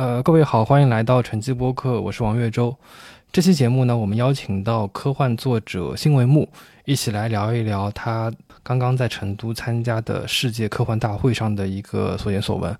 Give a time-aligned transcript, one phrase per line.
[0.00, 2.74] 呃，各位好，欢迎来到晨记播客，我是王月洲。
[3.30, 6.48] 这期节目呢，我们邀请到科幻作者辛维木，
[6.86, 8.32] 一起来聊一聊他
[8.62, 12.74] 刚刚在成都参加的世界科幻大会上的一个所见所闻。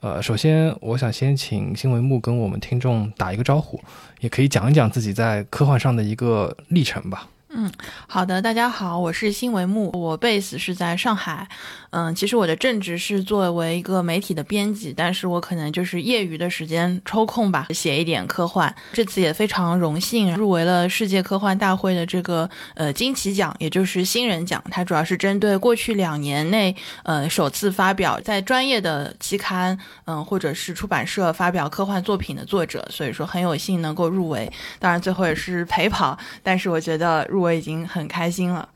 [0.00, 3.80] 呃，首先我想先请辛维木跟我们听众打一个招呼，
[4.20, 7.26] 也可以讲一讲自己在科幻上的一个历程吧。
[7.58, 7.72] 嗯，
[8.06, 11.48] 好的，大家好，我是新维木，我 base 是在上海。
[11.88, 18.74] 嗯，其实我的正职是作为一个媒体的编辑，但是我可能就是业余的时间抽空吧，写一点科幻。
[18.92, 24.62] 这次也非常荣幸入围了世界科幻大会的这个呃金奇奖，也就是新人奖。
[24.70, 34.52] 它主要是针对过去两年内呃首次发表在专业的期刊嗯或者是出版社发表科幻作品的作者，所以说很有幸能够入围。
[34.78, 38.68] 当然最后也是陪跑，但是我觉得入围已经很开心了。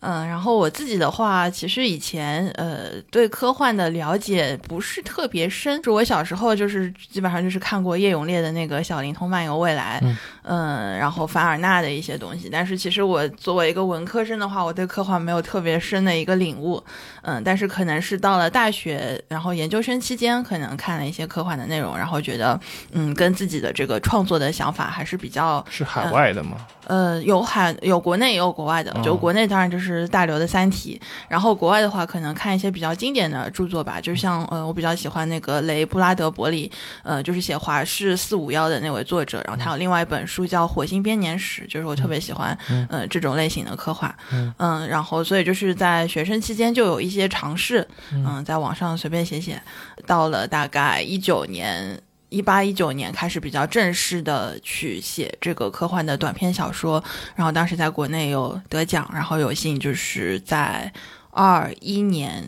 [0.00, 10.00] 嗯，然后我自己的话，其实以前呃对科幻的了解不是特别深，就我小时候就是基本上就是看过叶永烈的那个《小灵通漫游未来》，
[10.42, 12.48] 嗯，然后凡尔纳的一些东西。
[12.50, 16.82] 但是其实我作为一个文科生的话，我对科幻没有特别深的一个领悟，
[17.22, 22.58] 嗯，但是可能是到了大学，然后研究生期间，可能看了一些科幻的内容，然后觉得
[22.92, 26.52] 嗯跟自己的这个创作的想法还是比较是海外的吗？
[26.52, 26.77] 呃，
[27.24, 36.70] 有海有国内也有国外的，就国内当然就是大刘的《三体》，然后国外的话可能看一些比较经典的著作吧，就像呃，我比较喜欢那个雷布拉德伯里，
[37.02, 44.14] 呃，就是写华氏四五幺的那位作者，然后他有另外一本书叫《火星编年史》，就是我特别喜欢，嗯，这种类型的科幻，
[44.56, 49.60] 嗯，然后所以就是在学生期间就有一些尝试，嗯，在网上随便写写，
[50.06, 52.00] 到了大概一九年。
[52.30, 57.02] 一八一九年开始比较正式的去写这个科幻的短篇小说，
[57.34, 60.92] 然后当时在国内有得奖，然后有幸就是在
[61.30, 62.44] 二一年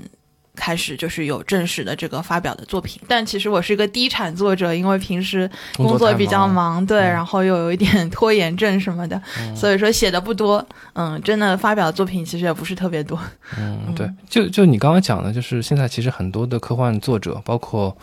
[0.54, 3.00] 开始就是有正式的这个发表的作品。
[3.08, 9.20] 但其实我是一个低产作者，因为平时工作比较忙，对，然后又有一点 拖延症什么的，
[9.56, 10.62] 所以说写的不多。
[10.92, 13.18] 嗯，真的发表的作品其实也不是特别多。
[13.56, 17.96] 嗯，对，就就你刚刚讲的，就是现在其实很多的科幻作者，包括。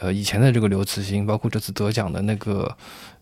[0.00, 2.76] 呃，以前的这个刘慈欣，包括这次得奖的那个。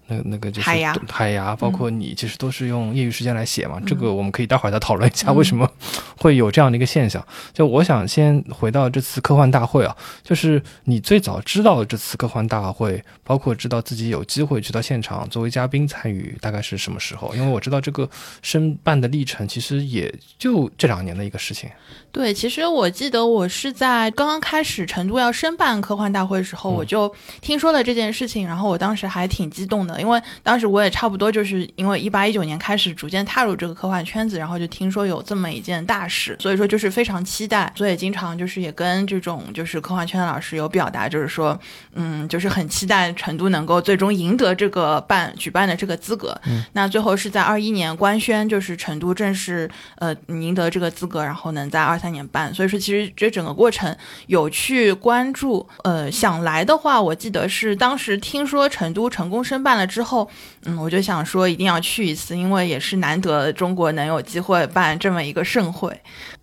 [0.09, 0.69] 那那个就是
[1.09, 3.81] 海牙，包括你，其实都是用业余时间来写嘛。
[3.84, 5.69] 这个我们可以待会儿再讨论一下，为什么
[6.17, 7.25] 会有这样的一个现象。
[7.53, 17.34] 就我想先回到这次科幻大会啊，就是你最早知道这次科幻大会，包括知道自己有机会去到现场作为嘉宾参与，大概是什么时候？
[17.34, 18.09] 因为我知道这个
[18.43, 21.69] 申办的历程其实也就这两年的一个事情。
[22.12, 29.96] 对，其实我记得我是在刚刚开始成都要申办科幻大会的时候，我就听说了这件事情，然后我当时还挺激动的。
[29.99, 41.59] 因为当时我也差不多就是因为一八一九年开始逐渐踏入这个科幻圈子，然后就听说有这么一件大事，所以说就是非常期待，所以经常就是也跟这种就是科幻圈的老师有表达，就是说，
[41.95, 46.39] 嗯，就是很期待成都能够最终赢得这个办举办的这个资格。
[46.45, 52.53] 嗯那最后是在二一年官宣，就是成都正式呃赢得这个资格，然后能在二三年办。
[52.53, 53.97] 所以说其实这整个过程
[54.27, 59.86] 有去关注，呃，想来的话，我记得是当时听说成都成功申办了。
[59.87, 60.29] 之后，
[60.65, 65.99] 嗯，我就想说一定要去一次，因为也是难得中国能有机会办这么一个盛会。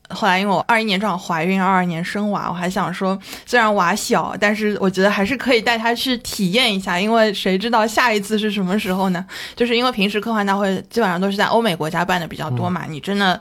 [0.10, 9.26] 后来因为我二一年正好怀孕，二二年生娃，我还想说，虽然娃小，但是我觉得还是可以带他去体验一下，因为谁知道下一次是什么时候呢？
[9.56, 13.40] 就是因为平时科幻大会基本上都是在欧美国家办的比较多嘛，你真的。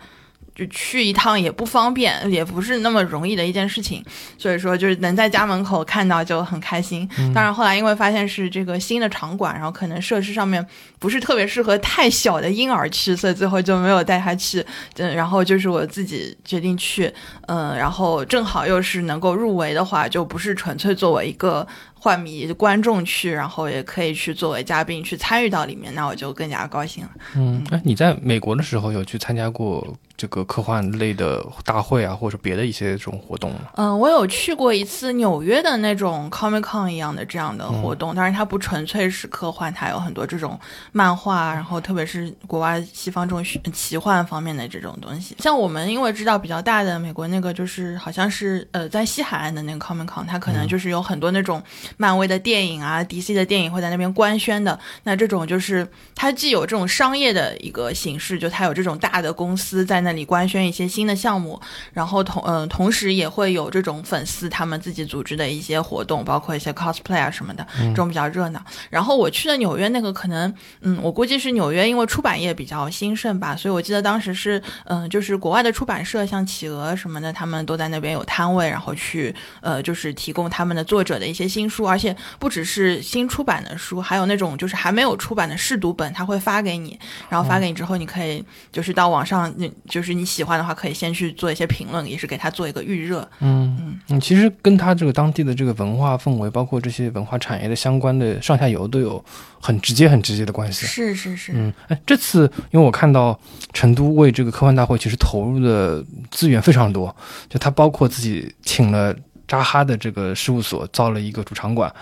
[0.54, 4.04] 就去一趟也不方便，也不是那么容易的一件事情，
[4.36, 7.08] 所以说就是能在家门口看到就很开心。
[7.34, 10.64] 当然后来因为发现是这个新的场馆，然后可能设施上面
[10.98, 14.64] 不是特别适合太小的婴儿去，所以最后就没有带他去。
[14.96, 17.12] 嗯，然后就是我自己决定去，
[17.46, 21.66] 嗯，然后正好又是能够入围的话，就不是纯粹作为一个。
[22.02, 27.10] 幻迷观众去，然后也可以去作为嘉宾去参与到里面，那我就更加高兴了。
[27.36, 29.86] 嗯，哎，你在美国的时候有去参加过
[30.16, 33.60] 这个科幻类的大会啊，或者别的一些这种活动吗？
[33.76, 40.58] 嗯，我有去过一次纽约的那种 Comic Con 一样的这样的活动，当然它不纯粹是科幻，它有很多这种
[40.90, 45.36] 漫画，然后特别是国外西方这种奇幻方面的这种东西。
[45.38, 51.62] 像我们因为知道比较大的美国那个，就是好像是呃在西海岸的那个 Comic Con，它可能就是有很多那种。
[51.96, 54.78] 漫威的电影啊，DC 的电影会在那边官宣的。
[55.04, 61.60] 那这种就是它既有这种商业的一个形式，就它有这种大的公司在那里官宣一些新的项目，
[61.92, 68.64] 然后同嗯同时也会有这种粉丝他们自己组织的一些活动，包括一些 cosplay 啊什么的，这种比较热闹。
[68.90, 81.81] 然后我去的纽约那个可能嗯我估计是纽约因为出版业比较兴盛吧，所以我记得当时是嗯就是国外的出版社像企鹅什么的，他们都在那边有摊位，然后去呃就是提供他们的作者的一些新书。
[81.82, 86.98] 书，而且不只是新出版的书，还有那种就是还没有出版的试读本，他会发给你，
[87.28, 93.28] 然后发给你之后，你可以就是到网上，你就是你喜欢的话，可以先去做一些评论，也是给他做一个预热。
[93.40, 99.22] 嗯嗯嗯，其实跟他这个当地的这个文化氛围，包括这些文化产业的相关的上下游都有
[99.60, 100.86] 很直接、很直接的关系。
[100.86, 101.52] 是是是。
[101.54, 103.38] 嗯，哎，这次因为我看到
[103.72, 107.14] 成都为这个科幻大会其实投入的资源非常多，
[107.48, 109.14] 就他包括自己请了。
[109.52, 111.94] 扎哈的这个事务所造了一个主场馆，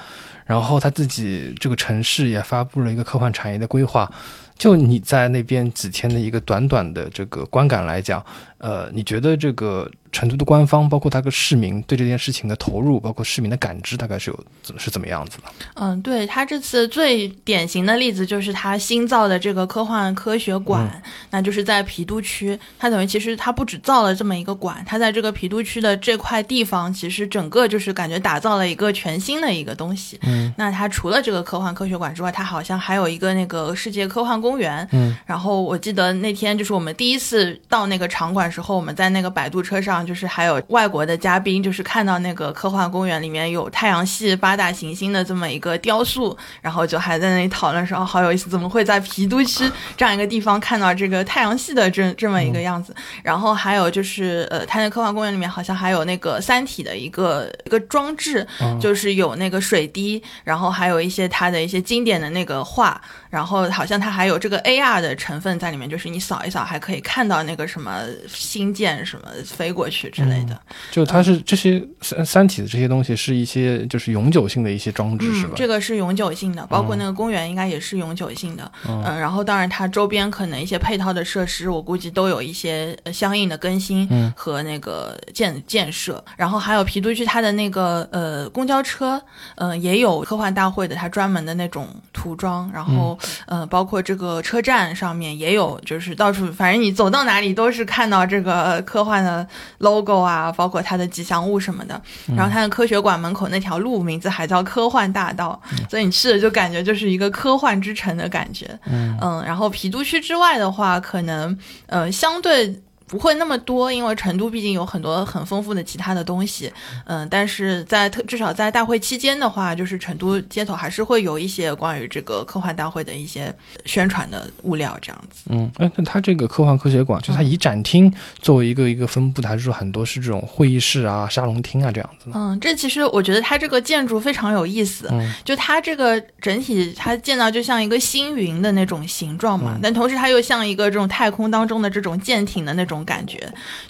[0.46, 4.08] 然后他自己这个城市也发布了一个科幻产业的规划。
[4.56, 8.24] 就你在那边几天的一个短短的这个观感来讲，
[8.60, 9.90] 呃，你觉得这个？
[10.12, 15.44] 成都的官方，包括他个市民对这件事情的投入，包括市民的感知，大概是有是怎么样子的？
[15.74, 22.58] 嗯，对他这次最典型的例子就是他新造的这个科幻科学馆，那就是在郫都区。
[22.76, 30.18] 他等于其实他不止造了这么一个馆，他在这个郫都区的这块地方，其实整个就是感觉打造了一个全新的一个东西。
[30.22, 34.84] 嗯，那他除了这个科幻科学馆之外，他好像还有一个那个世界科幻公园。
[34.90, 40.00] 嗯，然后我记得那天就是我们第一次到那个场馆时候，我们在那个摆渡车上。
[40.10, 52.94] 就是还有外国的嘉宾，就是看到那个科幻公园里面有太阳系八大行星的这么一个雕塑，然后就还在那里讨论说，哦，好有意思，怎么会在郫都区这样一个地方看到这个太阳系的这这么一个样子？
[53.22, 58.46] 然后还有就是，呃，它那科幻公园里面好像还有那个《三体》的一个一个装置，
[58.80, 68.02] 就是有那个水滴，然后还有一些它的一些经典的那个画，然后好像它还有这个 AR 的成分在里面，就是你扫一扫还可以看到那个什么
[68.40, 69.90] 星舰什么飞过。
[69.90, 70.56] 去之类的，
[70.92, 75.54] 就它是这些三三体的这些东西是一些就是永久性的一些装置是吧？
[75.56, 78.70] 这个是永久性的，包括那个公园应该也是永久性的。
[78.86, 86.24] 嗯，然后当然它周边可能一些配套的设施，我估计都有一些相应的更新和那个建建设。
[86.36, 89.20] 然后还有郫都区它的那个呃公交车，
[89.56, 92.70] 嗯，也有科幻大会的它专门的那种涂装。
[92.72, 99.46] 然后呃，包括这个车站上面也有，就是到处反正你走到哪里都是看到这个科幻的。
[99.78, 101.98] logo 啊，包括它的吉祥物什么的，
[102.36, 108.78] 然后它的科学馆门口那条路名字还叫科幻大道，所以你去了就感觉就是一个科幻之城的感觉。
[108.84, 112.80] 嗯嗯，然后郫都区之外的话，可能呃相对。
[113.10, 116.72] 不会那么多，因为成都毕竟有很多很丰富的其他的东西，
[117.06, 123.52] 嗯，但是在特至少在大会期间的话，就是成都街头还是会有一些关于这个科幻大会的一些
[123.84, 125.42] 宣传的物料，这样子。
[125.50, 132.30] 嗯，哎，那它这个科幻科学馆，就它以展厅作为一个一个分布的，还是说很多是这种会议室啊、沙龙厅啊这样子？
[132.32, 135.10] 嗯，这其实我觉得它这个建筑非常有意思，
[135.44, 142.99] 就它这个整体它建造就像一个星云的那种形状嘛，但同时它又像一个这种太空当中的这种舰艇的那种。
[143.04, 143.38] 感觉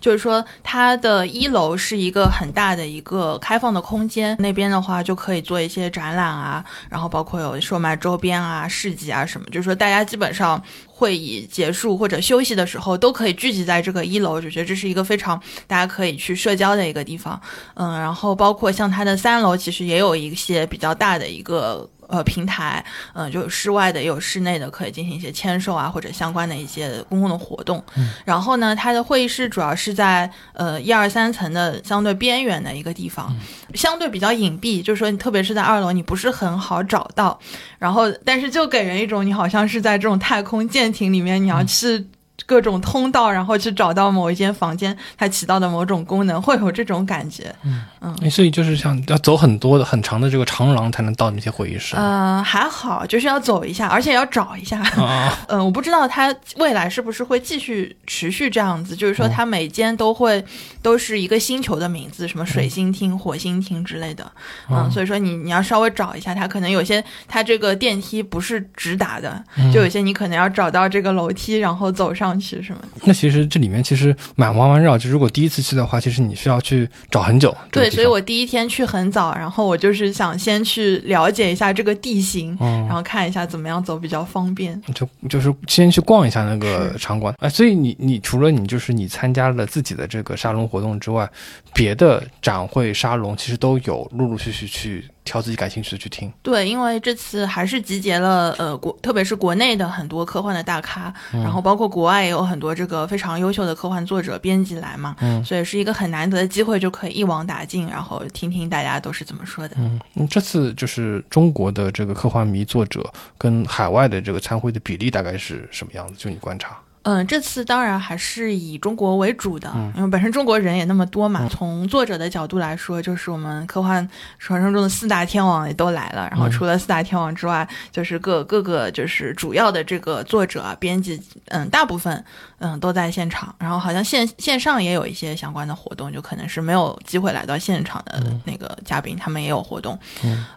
[0.01, 9.47] 就是说，它的一楼是一个很大的一个开放的空间，那边的话就可以做一些展览啊，然后包括有售卖周边啊、市集啊什么。
[9.51, 17.41] 就是说，大家基本上会议结束或者休息的时候，都可以聚集在这个一楼，就觉得这是一个非常大家可以去社交的一个地方。
[17.75, 21.89] 嗯，然后包括像它的三楼，其实也有一些比较大的一个。
[22.11, 22.85] 呃，平台，
[23.15, 27.83] 嗯，就有室外的，也有室内的，可以进行一些签售啊，或者相关的一些公共的活动。
[28.25, 33.35] 然后呢，它的会议室主要是在呃一二三层的相对边缘的一个地方，
[33.75, 37.39] 相对比较隐蔽，就是说你特别是在二楼，你不是很好找到。
[37.79, 42.07] 然后，但是就给人一种你好像是在这种太空舰艇里面，你要去。
[42.51, 47.55] 各种通道，然后去找到某一间房间，它起到的某种功能，会有这种感觉。
[47.63, 51.95] 嗯嗯，所以就是想要走很多的很长的这个长廊才能到那些会议室。
[51.97, 54.83] 嗯，还好，就是要走一下，而且要找一下。
[55.47, 60.45] 嗯，我不知道它未来是不是会继续持续这样子，就是说它每间都会
[60.83, 64.29] 都是一个星球的名字，什么水星厅、火星厅之类的。
[64.69, 69.41] 嗯，所以说你你要稍微找一下，它可能有些它这个电梯不是直达的，
[69.73, 72.40] 就有些你可能要找到这个楼梯，然后走上。
[72.41, 72.81] 去什么？
[73.05, 74.97] 那其实这里面其实蛮弯弯绕。
[74.97, 77.55] 就如果第一次去的话，其实你需要去找很久。
[77.71, 84.81] 对，所以我第一天去很早，然后我就是想先去了解一下这个地形，然后看一下怎么样走比较方便。
[84.95, 87.35] 就就是先去逛一下那个场馆。
[87.39, 91.29] 哎，所以你你除了你就是你参加了自己的这个沙龙活动之外，
[91.75, 95.05] 别的展会沙龙其实都有陆陆续续去。
[95.25, 109.77] 挑自己感兴趣的去听，对，因为这次还是集结了呃国，特别是国内的很多科幻的大咖，然后包括国外也有很多这个非常优秀的科幻作者编辑来嘛，嗯，所以是一个很难得的机会，就可以一网打尽，然后听听大家都是怎么说的。
[109.79, 116.15] 嗯，这次就是中国的这个科幻迷作者跟海外的这个参会的比例大概是什么样子？
[116.17, 116.79] 就你观察？
[117.03, 121.49] 嗯，这次当然还是以中国为主的，因为本身中国人也那么多嘛。
[121.51, 124.07] 从作者的角度来说，就是我们科幻
[124.39, 126.29] 传说中的四大天王也都来了。
[126.31, 132.23] 然后除了四大天王之外，就是各各个就是主要的这个作者、编辑，嗯，大部分
[132.59, 133.55] 嗯都在现场。
[133.59, 139.99] 然后好像线线上也有一些相关的活动，就可能是没有机会来到现场的那个嘉宾，他们也有活动。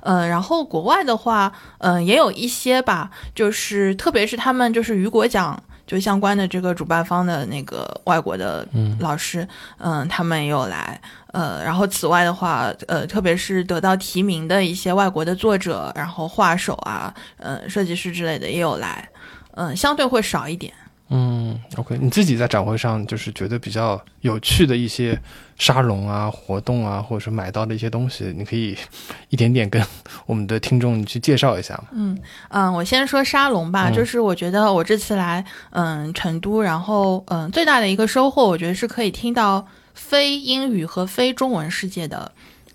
[0.02, 5.64] 嗯，然后国外的话，嗯，也有一些吧，就是特别是他们就是雨果奖。
[5.86, 8.68] 就相关的这个主办方的那个外国的
[9.00, 9.48] 老师，
[9.78, 11.00] 嗯，他们也有来，
[11.34, 19.08] 呃，然后此外的话，呃，特别是得到提名的一些外国的作者，然后画手啊，呃，设计师之类的也有来，
[19.56, 20.74] 嗯，相对会少一点。
[21.10, 25.20] 嗯，OK，你自己在展会上就是觉得比较有趣的一些
[25.64, 28.78] 沙龙啊、活动啊，或者说买到的一些东西，你可以
[29.30, 29.82] 一点点跟
[30.26, 42.30] 我们的听众去介绍一下嗯嗯，我先说沙龙吧，就是我觉得我这次来嗯成都，然后嗯最大的一个收获，我觉得是可以听到非英语和非中文世界的。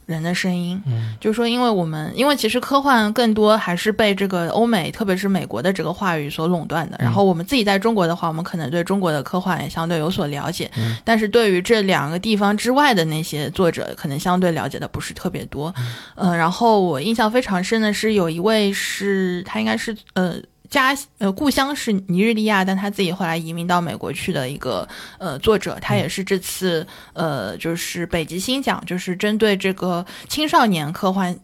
[0.09, 6.97] 人的声音，嗯，就是说，因为我们，因为其实科幻更多还是被这个欧美，特别是美国的这个话语所垄断的。
[6.99, 15.75] 然后我们自己在中国的话，我们可能对中国的科幻也相对有所了解，嗯但是对于这两个地方之外的那些作者，可能相对了解的不是特别多。
[16.17, 20.37] 嗯，然后我印象非常深的是，有一位是他应该是呃。
[20.69, 31.39] 家呃故乡是尼日利亚，但他自己后来移民到美国去的一个呃作者，他也是这次呃就是北极星奖，就是针对这个青少年科幻。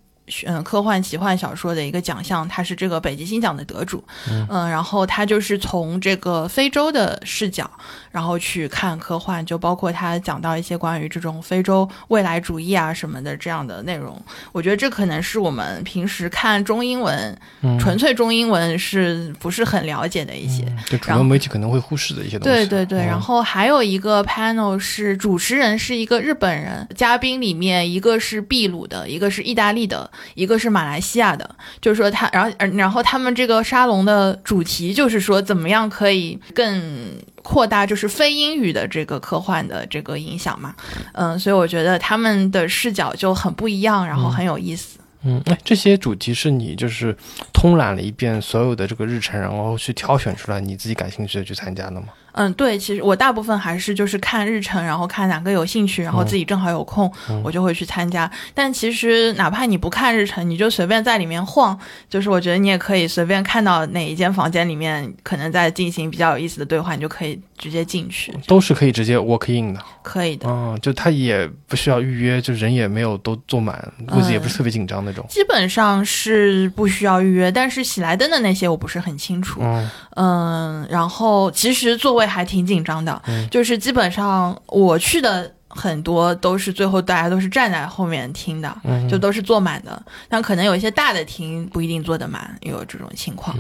[0.47, 4.03] 嗯，科幻奇幻小说的一个奖项，他是这个北极星奖的得主。
[4.49, 7.71] 嗯，然后他就是从这个非洲的视角，
[8.11, 14.21] 然后去看科幻，就包括他讲到一些关于这种非洲未来主义啊什么的这样的内容。
[14.53, 17.39] 我觉得这可能是我们平时看中英文，
[17.79, 22.57] 纯粹中英文是不是很了解的一些，就主流媒体可能会忽视的一些东西。
[22.57, 30.11] 对对对，然后还有一个 panel 是主持人是一个日本人，嘉宾里面一个是秘鲁的，一个是意大利的。
[30.35, 31.49] 一个是马来西亚的，
[31.81, 40.75] 就是说他，然后，然后他们这个沙龙的主题就是说，怎么样可以更扩大，就是非英语的这个科幻的这个影响嘛？
[41.13, 44.99] 嗯，所以我觉得他们的视角就很不一样，然后很有意思。
[45.27, 47.17] 嗯，哎，这些主题是你就是
[47.53, 52.09] 通览了一遍所有的这个日程，然后去挑选出来你自己感兴趣的去参加的吗？
[52.37, 57.11] 嗯，对，其实我大部分还是就是看日程，然后看哪个有兴趣，然后自己正好有空，
[57.45, 58.29] 我就会去参加。
[58.53, 61.79] 但其实哪怕你不看日程，你就随便在里面晃，
[62.11, 68.35] 就是我觉得你也可以随便看到哪一间房间里面可能在进行比较有意思的对话，你就可以直接进去。
[68.49, 70.49] 都是可以直接 walk in 的，可以的。
[70.49, 75.25] 嗯，就他也不需要预约，就人也没有都坐满，位子也不是特别紧张那种。
[75.29, 79.61] 基本上是不需要预约，但是喜来登的那些我不是很清楚。
[79.63, 82.24] 嗯嗯，然后其实座位。
[82.27, 88.77] 还挺紧张的，就是基本上我去的很多都是最后大家都是站在后面听的，
[89.11, 90.01] 就都是坐满的。
[90.29, 93.57] 但可能有一些大的厅不一定坐得满，有这种情况。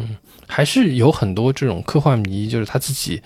[0.47, 3.21] 还是有很多这种科幻迷，就是他自己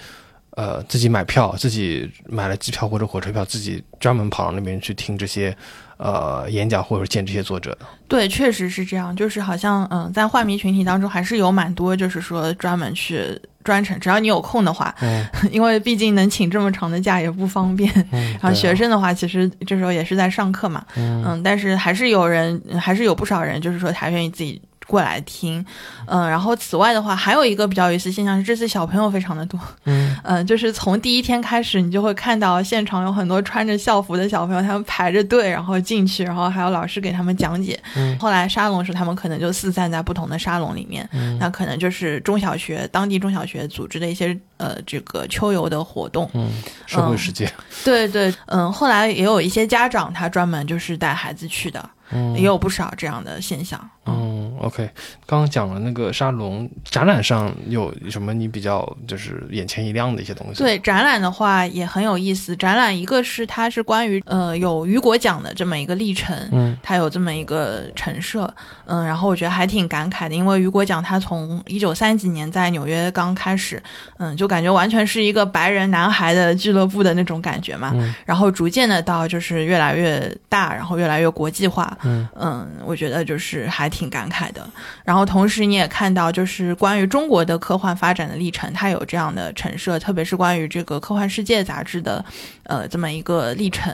[0.52, 5.54] 呃自己买票，自己买了机票或者火车票，自己专门跑到那边去听这些
[5.98, 7.80] 呃演讲或者见这些作者的。
[8.08, 13.38] 对，确实是这样，就是好像嗯，在画迷群体当中还是有蛮多，就是说专门去。
[13.64, 14.94] 专程，只要你有空的话，
[15.52, 17.92] 因为毕竟能请这么长的假也不方便。
[18.40, 24.58] 然后学生的话，其实这时候也是在上课嘛，嗯，但是还是有人，还是有不少人，就是说他愿意自己。
[24.88, 25.62] 过来听，
[26.06, 37.78] 嗯，然后此外的话，还有一个比较有意思现象是，这次小朋友非常的多，嗯，嗯， 就是从第一天开始，你就会看到现场有很多穿着校服的小朋友，他们排着队，然后进去，然后还有老师给他们讲解。
[37.94, 46.50] 嗯，后来沙龙时，他们可能就四散在不同的沙龙里面，嗯，那可能就是中小学当地中小学组织的一些呃这个秋游的活动，嗯，
[46.86, 47.52] 社会实践，
[47.84, 51.90] 对对，嗯，后来也有一些家长他专门就是带孩子去的。
[52.36, 53.78] 也有不少这样的现象。
[54.06, 54.88] 嗯，OK，
[55.26, 60.62] 刚刚讲了那个沙龙展览上有什么你比较就是眼前一亮的一些东西？
[60.62, 62.56] 对，展览的话也很有意思。
[62.56, 68.50] 展览一个是它是关于呃有雨果奖的这么一个历程，嗯，它有这么一个陈设，
[68.86, 73.82] 嗯，然后我觉得还挺感慨的，因为雨果奖它从一九三几年在纽约刚开始，
[74.16, 81.94] 嗯，就感觉完全是一个白人男孩的俱乐部的那种感觉嘛，然后逐渐的到就是越来越大，然后越来越国际化。
[82.02, 84.68] 嗯嗯，我觉得就是还挺感慨的。
[85.04, 92.24] 然后同时你也看到，就是关于中国的科幻发展的历程，它有这样的陈设，特别是关于这个《科幻世界》杂志的，
[92.68, 93.90] 呃，这么一个历程，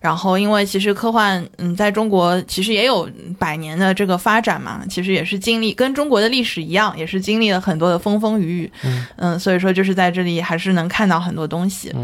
[0.00, 8.72] 然后因为其实科幻，嗯，在中国其实也有百年的这个发展嘛，其实也是经历跟中国的历史一样，也是经历了很多的风风雨雨，
[9.16, 11.94] 嗯，所以说就是在这里还是能看到很多东西，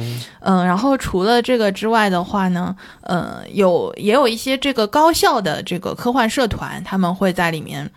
[0.41, 7.91] 嗯，然后除了这个之外的话呢，呃，有也有一些这个高校的这个科幻社团，他们会在里面。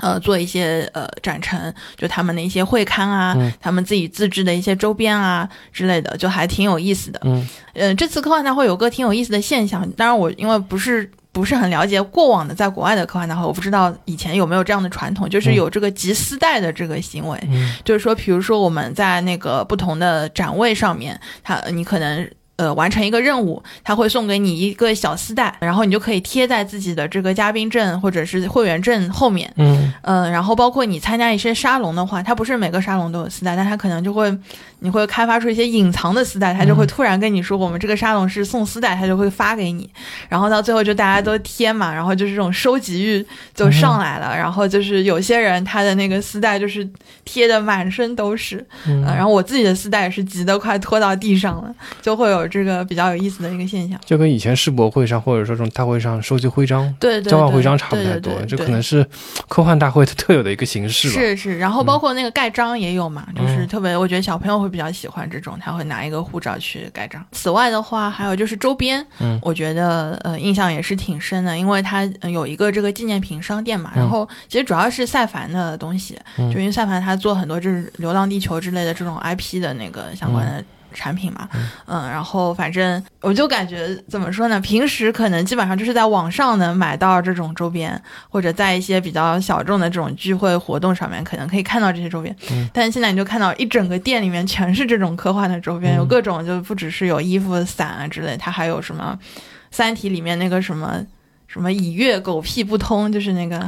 [0.00, 7.20] 呃，做一些呃展陈，就他们的一些会刊啊，他们自己自制的一些周边啊之类的，就还挺有意思的。
[7.24, 17.38] 嗯，呃，这次科幻大会有个挺有意思的现象，当然我因为不是不是很了解过往的在国外的科幻大会，我不知道以前有没有这样的传统，就是有这个集丝带的这个行为，
[17.84, 22.28] 就是说，比如说我们在那个不同的展位上面，它你可能。
[22.60, 29.50] 呃，完成一个任务，他会送给你一个小丝带，然后你就可以贴在自己的这个嘉宾证或者是会员证后面。
[29.56, 34.30] 嗯嗯，然后包括你参加一些沙龙的话，它不是每个沙龙都有丝带，但它可能就会
[34.80, 39.88] 你会开发出一些隐藏的丝带，他就会突然跟你说我们这个沙龙是送丝带，他就会发给你，
[40.28, 46.86] 然后到最后就大家都贴嘛，然后就是这种收集欲就上来了，然后就是有些人他的那个丝带就是
[47.24, 52.40] 贴的满身都是，嗯，然后我自己的丝带也是急得快拖到地上了，就会有。
[52.50, 59.06] 这个比较有意思的一个现象，就跟以前世博会上或者说这种大会上收集徽章、对交换徽章差不太多，这可能是
[59.46, 61.14] 科幻大会特有的一个形式吧。
[61.14, 67.24] 是是，然后包括那个盖章也有嘛，就是特别，我觉得小朋友会比较喜欢这种，他会拿一个护照去盖章。
[67.32, 80.64] 此外的话，还有就是周边，嗯，我觉得呃印象也是挺深的，因为它有一个这个纪念品商店嘛，然后其实主要是赛凡的东西，就因为赛凡他做很多就是《流浪地球》之类的这种 IP 的那个相关的。
[80.92, 81.48] 产品嘛，
[81.86, 84.60] 嗯，然后反正我就感觉怎么说呢？
[84.60, 92.34] 平时可能基本上就是在网上能买到这种周边，或者在一些比较小众的这种聚会活动上面，可能可以看到这些周边。
[92.72, 99.18] 但是现在你就看到一整个店里面全是这种科幻的周边，有各种，就不只是有衣服、伞啊之类，它还有什么
[99.70, 101.04] 《三体》里面那个什么。
[101.52, 103.58] 什么以月狗屁不通，就是那个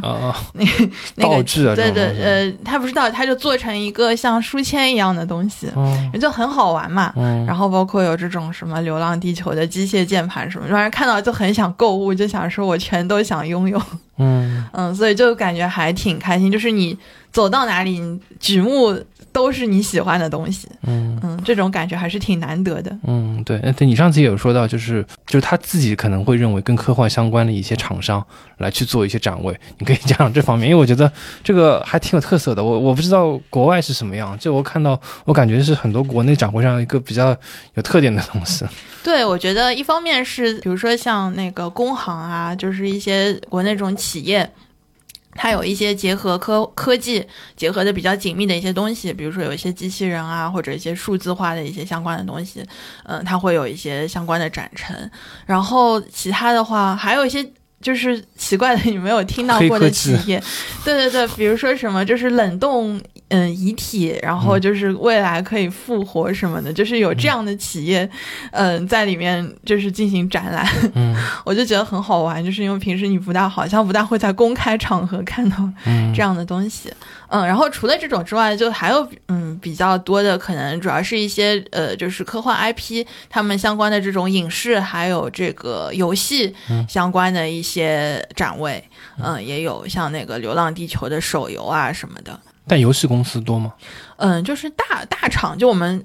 [0.53, 0.65] 那
[1.17, 1.43] 那个
[1.75, 5.67] 对对呃，他不知道，他就做成一个像书签一样的东西，
[6.21, 7.13] 就很好玩嘛。
[7.45, 13.83] 然后包括有这种什么《流浪地球》的机械键盘什么，让人看到就很想购物，就想说我全都想拥有。
[14.19, 14.65] 嗯。
[14.73, 16.97] 嗯，所以就感觉还挺开心，就是你
[17.33, 18.01] 走到哪里，
[18.39, 18.99] 举目。
[19.33, 22.95] 都是你喜欢的东西，嗯嗯，这种感觉还是挺难得的。
[23.05, 28.23] 嗯，对，对你上次也有说到，就是就是他自己可能会认为跟科幻相关的一些厂商
[28.59, 31.11] 来去做一些展位，你可以讲讲这方面，因为我觉得
[31.43, 32.63] 这个还挺有特色的。
[32.63, 37.35] 我我不知道国外是什么样，就我看到，我感觉是很多国内展会上一个比较
[37.73, 38.67] 有特点的东西。
[39.03, 44.53] 对，我觉得一方面是比如说像那个工行啊，就是一些国内这种企业。
[45.35, 52.65] 它有一些结合科科技结合的比较紧密的一些东西，比如说有一些机器人啊，或者一些数字化的一些相关的东西，
[53.05, 55.11] 嗯，它会有一些相关的展陈。
[55.47, 57.53] 然后其他的话，还有一些。
[57.83, 60.43] 就是奇怪的，你没有听到过的企业，
[60.85, 68.09] 对对对，比如说什么就是冷冻嗯遗体，然后就是未来可以复活什么的，就是有这样的企业，
[68.53, 71.15] 嗯，在里面就是进行展览，嗯，
[71.45, 75.57] 我就觉得很好玩，就是因为平时你不大好像不大会在公开场合看到
[76.15, 76.89] 这样的东西。
[76.89, 76.97] 嗯，
[77.41, 86.55] 然后除了这种之外，就还有嗯比较多的，可能主要是一些呃，就是科幻 IP，他们相关的这种影视，还有这个游戏
[86.89, 88.83] 相关的一些展位，
[89.19, 92.39] 嗯，也有像那个《流浪地球》的手游啊什么的。
[92.67, 93.73] 但游戏公司多吗？
[94.17, 96.05] 嗯，就是大大厂，就我们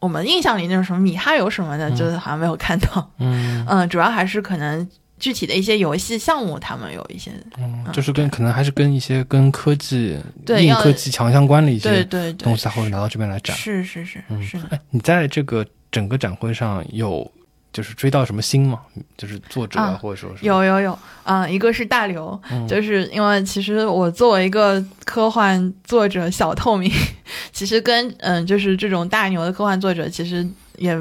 [0.00, 3.10] 我们印象里那种什么米哈游什么的，就是好像没有看到。
[3.18, 4.88] 嗯嗯，主要还是可能。
[5.24, 13.56] 具体的一些游戏项目，他们有一些，嗯，就是跟可能还是跟一些跟科技、硬科技强相关的一些对对东西，才会拿到这边来展。
[13.56, 14.58] 是是是，嗯是。
[14.68, 17.26] 哎，你在这个整个展会上有
[17.72, 18.80] 就是追到什么星吗？
[19.16, 26.92] 就是作者或者说是有有有啊，一个是大刘，就是因为其实我作为一个科幻作者小透明，
[27.50, 30.94] 其实跟嗯就是这种大牛的科幻作者其实也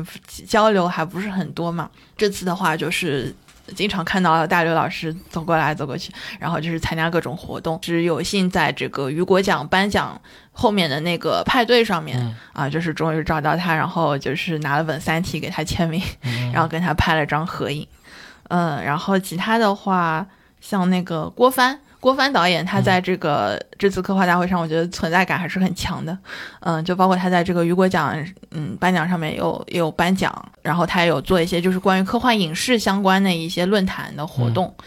[0.47, 1.89] 交流还不是很多嘛。
[2.15, 3.35] 这次的话就是。
[3.75, 7.79] 经常看到大刘老师走过来走过去，然后就是参加各种活动。
[7.81, 10.19] 是有幸在这个雨果奖颁奖
[10.51, 16.01] 后面的那个派对上面啊，就是终于找到他，然后就是拿了本《三体》给他签名，
[16.53, 17.87] 然后跟他拍了张合影。
[18.49, 20.27] 嗯，然后其他的话，
[20.59, 26.17] 像那个郭帆，郭帆导演，他在这个这次科幻大会上，我觉得存在感还是很强的。
[26.59, 28.13] 嗯，就包括他在这个雨果奖
[28.51, 30.29] 嗯颁奖上面有也有颁奖，
[30.61, 34.65] 然后他也有做一些就是关于科幻影视相关的一些论坛的活动。
[34.77, 34.83] 嗯，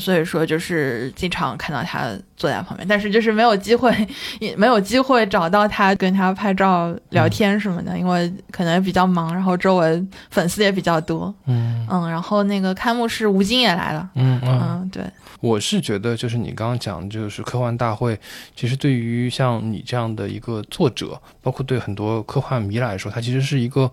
[0.00, 3.94] 所以说就是经常看到他坐在旁边，但是就是没有机会，
[4.40, 11.34] 也没有机会找到他跟他拍照聊天什么的，因为可能比较忙，然后周围粉丝也比较多。
[11.46, 14.08] 嗯嗯，然后那个开幕式吴京也来了。
[14.14, 15.04] 嗯嗯，对，
[15.40, 18.18] 我是觉得就是你刚刚讲，就是科幻大会，
[18.54, 23.90] 其实对于像你这样的一个作者，包括对很多科幻迷来说，它其实是一个。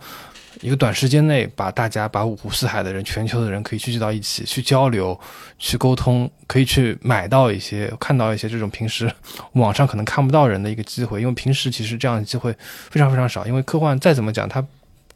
[0.61, 5.19] 一个短时间内，把大家把五湖四海的人，全球的人可以聚集到一起，去交流，
[5.57, 9.11] 去沟通，可以去买到一些，看到一些这种平时
[9.53, 11.19] 网上可能看不到人的一个机会。
[11.21, 12.55] 因为平时其实这样的机会
[12.89, 13.45] 非常非常少。
[13.45, 14.63] 因为科幻再怎么讲，它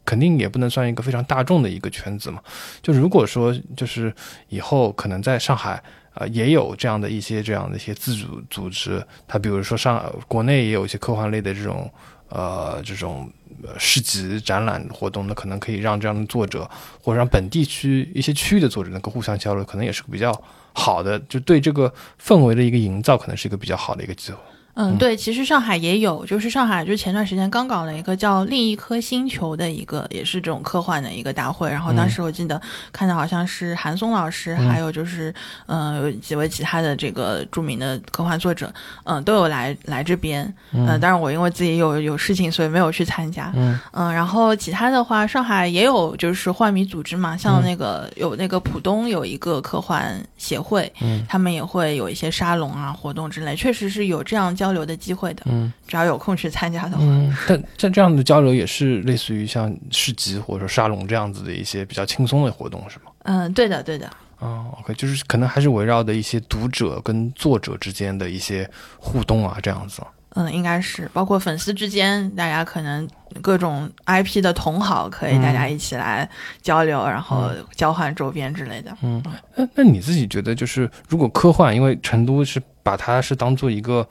[0.04, 2.40] 肯定也不能算一个非常大众的一个圈子嘛。
[2.82, 4.12] 就如果说就是
[4.48, 5.82] 以后可能在上海
[6.14, 11.88] 啊，也有这样的一些这样的一些自主组织，它比如说上国内也有一些科幻类的这种
[12.28, 13.30] 呃这种。
[13.76, 16.70] 市集展览活动，呢可能可以让这样的作者，
[17.02, 20.32] 或者让本地区一些区域的作者能够互相交流，可能也是比较
[20.74, 24.38] 好的，就对这个氛围的一个营造，可能是一个比较好的一个机会。
[24.80, 31.68] 嗯，对，其实上海也有，就是上海就前段时间刚搞了一个叫另一颗星球的一个，也是这种科幻的一个大会。
[31.68, 32.62] 然后当时我记得
[32.92, 35.34] 看到好像是韩松老师，还有就是
[35.66, 40.46] 嗯有几位其他的这个著名的科幻作者，嗯都有来来这边。
[40.70, 43.50] 嗯，当然我因为自己有有事情，所以没有去参加。
[43.56, 54.67] 嗯嗯，然后其他的话，上海也有就是幻迷组织嘛，像那个有那个浦东有一个科幻协会，嗯，他们也会有一些沙龙啊活动之类，确实是有这样交。
[54.68, 63.10] 交流的机会的，嗯，只要有空去参加的话，嗯，但像这样的交流也是类似于像市集或者说沙龙这样子的一些比较轻松的活动，是吗？
[63.24, 64.06] 嗯，对的，对的。
[64.38, 70.02] 啊，OK，就是可能还是围绕的一些读者跟作者之间的一些互动啊，这样子。
[70.34, 73.08] 嗯，应该是包括粉丝之间，大家可能
[73.40, 76.28] 各种 IP 的同好，可以大家一起来
[76.60, 78.94] 交流，然后交换周边之类的。
[79.02, 79.20] 嗯，
[79.56, 84.08] 那那你自己觉得，就是如果科幻，因为成都是把它是当做一个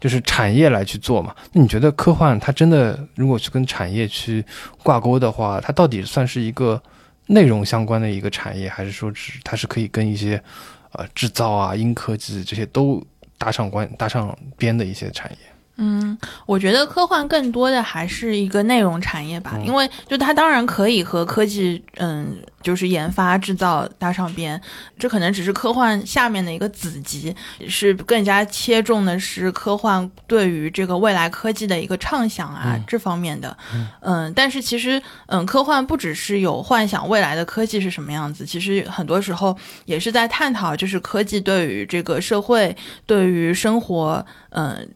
[0.00, 4.42] 就是产业来去做嘛，那你觉得科幻它真的如果去跟产业去
[4.82, 6.82] 挂钩的话，它到底算是一个
[7.26, 10.42] 内容相关的一个产业，还是说只它是可以跟一些
[10.92, 13.04] 呃制造啊、硬科技这些都
[13.36, 15.53] 搭上关、搭上边的一些产业？
[15.76, 24.60] 嗯，我觉得科幻更多的还是一个内容产业吧，因为就它当然可以和科技，嗯，就是研发制造搭上边，
[24.96, 27.34] 这可能只是科幻下面的一个子集，
[27.66, 33.56] 是更加切中的是科幻对于这个未来科技的一个畅想啊这方面的，
[34.00, 39.56] 嗯，但是其实，嗯，科幻不只是有幻想未来的科技是什么样子，其实很多时候
[39.86, 44.88] 也是在探讨，就是科技对于这个社会，对于生活，嗯。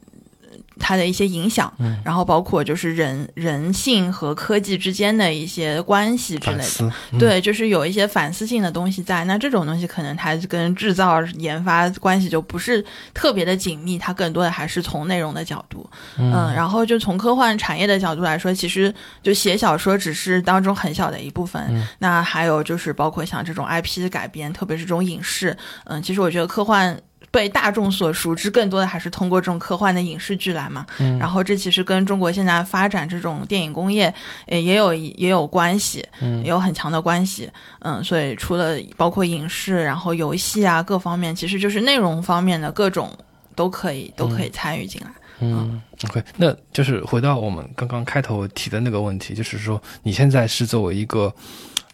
[0.79, 1.73] 它的一些影响，
[2.05, 9.25] 然后包括就是人人性和科技之间的一些关系之类的，对，就是有一些反思性的东西在。
[9.25, 26.99] 那这种东西可能它跟制造研发关系就不是特别的紧密，它更多的还是从内容的角度，嗯，然后就从科幻产业的角度来说，其实就写小说只是当中很小的一部分，那还有就是包括像这种 IP 的改编，特别是这种影视，嗯，其实我觉得科幻。
[27.31, 30.87] 被大众所熟知，更多的还是通过这种科幻的影视剧来嘛。
[30.99, 34.12] 嗯，然后这其实跟中国现在发展这种电影工业，
[34.47, 37.51] 也也有也有关系，嗯，有很强的关系。
[37.81, 43.11] 嗯，所以除了包括影视，然后游戏啊各方面，其实就是内容方面的各种
[43.55, 45.11] 都可以都可以参与进来。
[45.41, 51.33] 嗯，OK，那就是回到我们刚刚开头提的那个问题，就是说你现在是作为一个。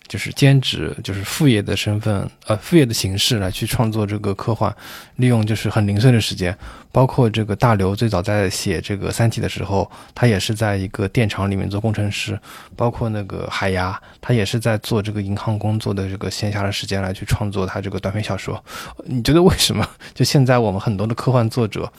[0.06, 4.74] 就是兼职，就是副业的身份，呃，副业的形式来去创作这个科幻，
[5.16, 6.56] 利用就是很零碎的时间，
[6.92, 12.38] 包括这个大刘最早在写这个《三体》的时候，他也是在一个电厂里面做工程师，
[12.76, 18.62] 包括那个海牙，他也是在做这个银行工作的这个闲暇的时间来去创作他这个短篇小说。
[19.06, 19.88] 你觉得为什么？
[20.12, 21.90] 就现在我们很多的科幻作者，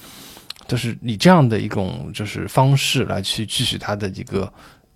[0.67, 4.51] 就是以这样的一种就是方式来去继续他的一个。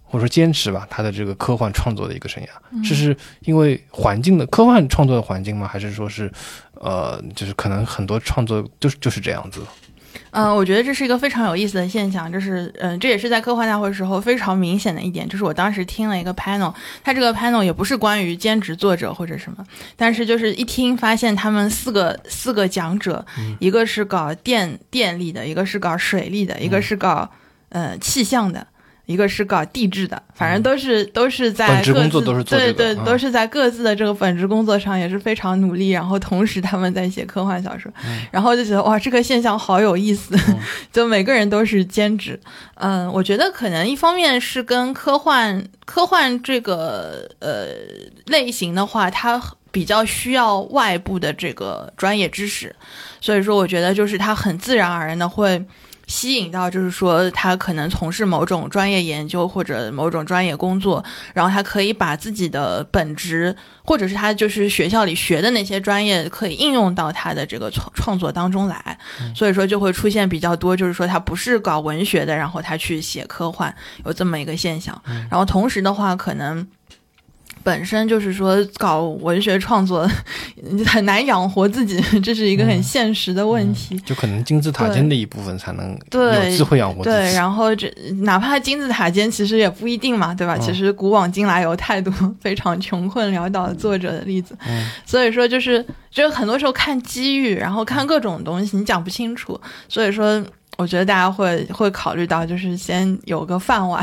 [0.09, 2.47] 或者说坚持吧，他的这个科幻创作的一个生涯，
[2.83, 5.67] 这是因为环境的科幻创作的环境吗？
[5.67, 6.31] 还是说是，
[6.73, 9.61] 呃，就是可能很多创作就是就是这样子。
[10.31, 19.63] 嗯，我觉得这是一个非常有意思的现象，就是嗯，这也是在科幻大会时候非常明显的一点，就是我当时听了一个 panel，它这个 panel 也不是关于兼职作者或者什么，
[19.95, 23.23] 但是就是一听发现他们四个四个讲者，
[23.59, 27.29] 一个是搞电电力的，一个是搞水利的，一个是搞
[27.69, 28.65] 呃气象的。
[29.09, 37.91] 一个是搞地质的，反正都是都是在本职工作都是对对，都是在各自的这个本职工作上也是非常努力，然后同时他们在写科幻小说，
[38.29, 40.37] 然后就觉得哇，这个现象好有意思，
[40.93, 42.39] 就每个人都是兼职。
[42.75, 47.69] 嗯，我觉得可能一方面是跟科幻科幻这个呃
[48.27, 49.41] 类型的话，它
[49.71, 52.75] 比较需要外部的这个专业知识，
[53.19, 55.65] 所以说我觉得就是它很自然而然的会。
[56.09, 68.97] 吸引到就是说，他可能从事某种专业研究或者某种专业工作，然后他可以把自己的本职，或者是他就是学校里学的那些专业，可以应用到他的这个创创作当中来。
[69.35, 73.71] 所以说就会出现比较多，就是说他不是搞文学的，然后他去写科幻，
[74.03, 74.99] 有这么一个现象。
[75.29, 76.67] 然后同时的话，可能。
[77.69, 80.10] 本身就是说搞文学创作
[80.88, 83.95] 很难养活自己，这是一个很现实的问题。
[83.99, 87.15] 就可能金字塔尖的一部分才能有机会养活自己。
[87.15, 87.88] 对，然后这
[88.21, 90.58] 哪怕金字塔尖，其实也不一定嘛，对吧？
[90.58, 94.58] 其实古往今来有太多 非常穷困潦倒的作者的例子。
[94.67, 99.62] 嗯， 所以说就是就是很多时候看机遇，然后看各种东西，你讲不清楚。
[99.88, 100.43] 所以说。
[100.79, 104.01] 我觉得大家会会考虑到，就是先有个饭碗，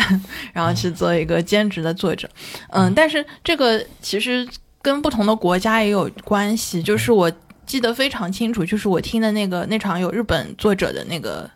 [0.53, 2.29] 然后去做一个兼职的作者。
[2.69, 4.47] 嗯，但是这个其实
[4.83, 6.83] 跟不同的国家也有关系。
[6.83, 7.33] 就是我
[7.65, 11.51] 记得非常清楚，就是我听的那个那场有日本作者的那个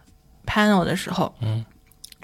[0.47, 1.63] panel 的时候，嗯，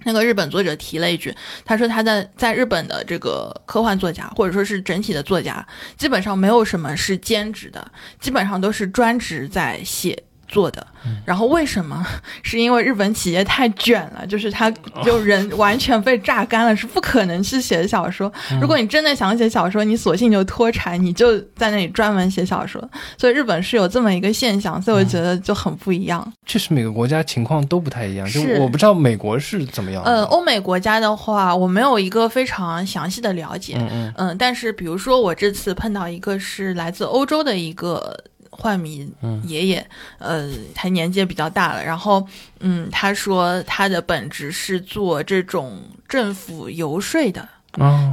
[0.04, 5.66] 那个日本作者提了一句，他说他在在日本的这个科幻作家或者说是整体的作家，
[5.98, 10.22] 基本上没有什么是兼职的，基本上都是专职在写。
[10.48, 10.86] 做的，
[11.24, 12.06] 然后为什么？
[12.42, 14.70] 是因为日本企业太卷了，就是他
[15.04, 18.32] 就人完全被榨干了，是不可能去写小说。
[18.60, 22.82] 如果你真的想写小说，你索性就脱产，你就在那里专门写小说。
[23.18, 26.32] 所以日本是有这么一个现象，所以我觉得就很不一样。
[26.46, 30.02] 确实每个国家情况都不太一样，就我不知道美国是怎么样。
[30.04, 33.74] 呃，欧美国家的话，我没有一个非常详细的了解。
[33.78, 38.16] 嗯嗯嗯，但是比如说我这次碰到一个是来自欧洲的一个。
[38.56, 39.08] 幻迷
[39.44, 39.86] 爷爷，
[40.18, 41.84] 呃，他年纪也比较大了。
[41.84, 42.26] 然后，
[42.60, 47.46] 嗯，他说他的本职是做这种政府游说的，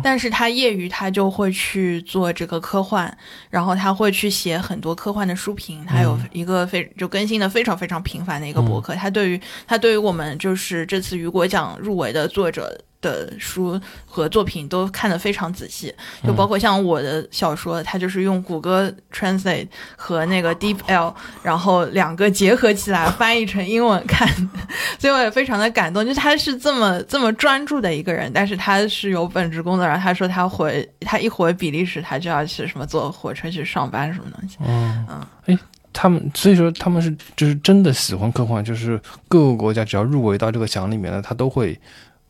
[0.04, 3.12] 但是他业余他就会去做这个科幻，
[3.50, 8.94] 然后他会去写很多科幻的书评，他有一个非就更新的非常非常频繁的一个博客。
[8.96, 12.80] 他对于他对于我们就是这次雨果奖入围的作者。
[13.04, 15.94] 的书和作品都看得非常仔细，
[16.26, 21.14] 就包括像我的小说，它就是用谷歌 Translate 和那个 DeepL，
[21.44, 24.28] 然后两个结合起来翻译成英文看，
[24.98, 26.04] 所以我也非常的感动。
[26.06, 29.86] 就他是这么这么专注的一个人，但是他是有本职工作。
[29.86, 34.58] 然后他说他回他一回比利时，他就要去什么坐火车去上班什么东西。
[34.66, 35.60] 嗯嗯，哎，
[35.92, 41.78] 他们所以说他们是就是真的喜欢科幻，就是各个国家只要入围到这个奖里面的，他都会。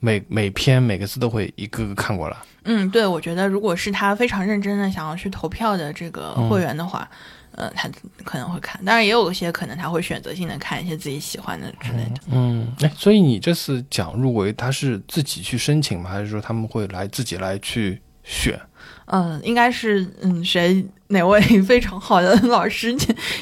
[0.03, 2.35] 每每篇每个字都会一个个看过来。
[2.65, 7.09] 嗯，对，我觉得如果是他非常认真的想要去投票的这个会员的话，
[7.53, 7.89] 呃，他
[8.25, 8.83] 可能会看。
[8.83, 12.21] 当然，也有一些可能他会选择性的看一些自己喜欢的之类的。
[12.31, 16.09] 嗯，哎，所以你这次讲入围，他是自己去申请吗？
[16.09, 18.59] 还是说他们会来自己来去选？
[19.05, 22.93] 嗯，应该是嗯，谁哪位非常好的老师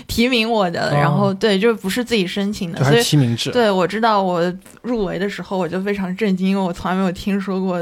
[0.06, 3.50] 提名我的，然后对，就不是自己申请的，所以提名制。
[3.50, 4.42] 对，我知道我
[4.84, 7.80] 入围的时候我就非常震惊，因为我从来没有听说过，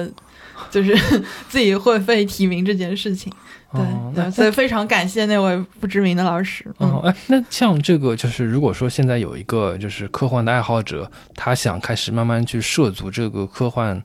[0.71, 0.97] 就是
[1.49, 3.31] 自己会被提名这件事情。
[3.71, 3.81] 对
[4.15, 6.65] 对，所以非常感谢那位不知名的老师。
[6.77, 14.01] 哦，哎，那像这个，就是如果说现在有一个就是科幻的爱好者，他想开始慢慢去涉足这个科幻。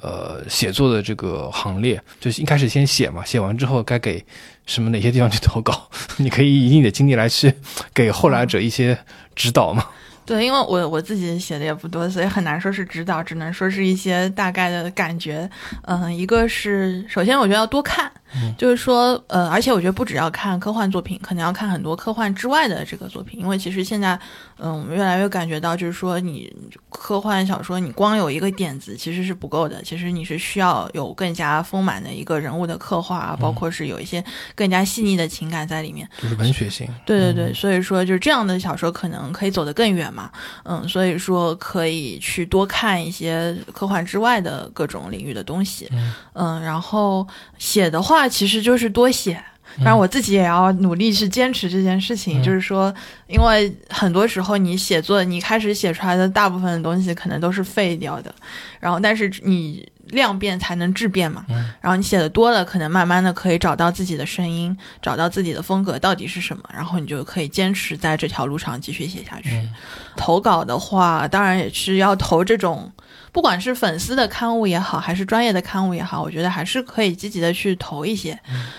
[0.00, 4.24] 呃，写作的这个行列，就是一开始先写嘛，写完之后该给
[4.66, 7.52] 什么哪些地方去投稿， 你可以以你的经历来去
[7.92, 8.98] 给后来者一些
[9.34, 9.84] 指导嘛。
[10.26, 15.48] 对，因为我我自己写的也不多，所以很难说是指导，只能说是一些大概的感觉。
[15.82, 18.10] 嗯，一个是首先我觉得要多看。
[18.56, 24.18] 就是说，呃，而且我觉得不只要看科幻作品，可能要看很多科幻之外的这个作品，因为其实现在，
[24.58, 26.52] 嗯，我们越来越感觉到，就是说，你
[26.90, 36.88] 科幻小说，你光有一个点子其实是不够的，其实你是需要有更加丰满的一个人物的刻画啊，包括是有一些更加细腻的情感在里面，就是文学性。
[37.04, 40.30] 对对对，所以说就是这样的小说可能可以走得更远嘛，
[40.62, 45.90] 嗯，所以说可以去多看一些科幻之外的各种领域的东西，
[46.34, 47.26] 嗯，然后
[47.58, 48.19] 写的话。
[48.20, 49.42] 那其实就是多写，
[49.78, 52.42] 当然我自己也要努力去坚持这件事情。
[52.42, 52.94] 就是说，
[53.26, 58.34] 因为很多时候你写作，你开始写出来的大部分的东西可能都是废掉的，
[58.78, 61.46] 然后但是你量变才能质变嘛。
[61.80, 69.66] 然后你写的多了，可能慢慢的可以找到自己的声音，找到自己的风格到底是什么，然后你就可以坚持在这条路上继续写下去。
[70.14, 72.92] 投稿的话，当然也是要投这种，
[73.32, 78.38] 不管是粉丝的刊物也好，还是专业的刊物也好，我觉得还是可以积极的去投一些。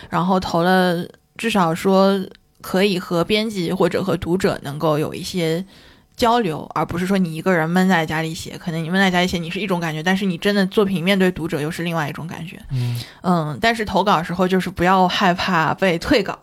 [0.10, 1.06] 然后投了，
[1.38, 2.20] 至少说
[2.62, 5.66] 可以和编辑或者和读者能够有一些。
[6.18, 8.56] 交流，而不是说你一个人闷在家里写。
[8.56, 12.62] 可能你闷在家里写，你是一种感觉，但是你真的作品面对读者又是另外一种感觉。
[12.70, 16.38] 嗯嗯，但是投稿时候就是不要害怕被退稿，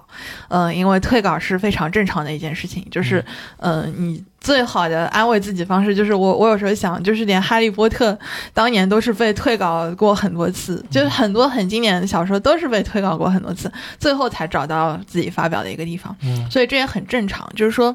[0.48, 2.84] 嗯，因为退稿是非常正常的一件事情。
[2.90, 3.24] 就是，
[3.58, 8.16] 嗯，你最好的安慰自己方式就是我，我有时候想，就是连哈利波特
[8.54, 16.16] 当年都是被退稿过很多次，就是很多很经典的小说都是被退稿过很多次，最后才找到自己发表的一个地方。
[16.22, 17.94] 嗯，所以这也很正常，就是说。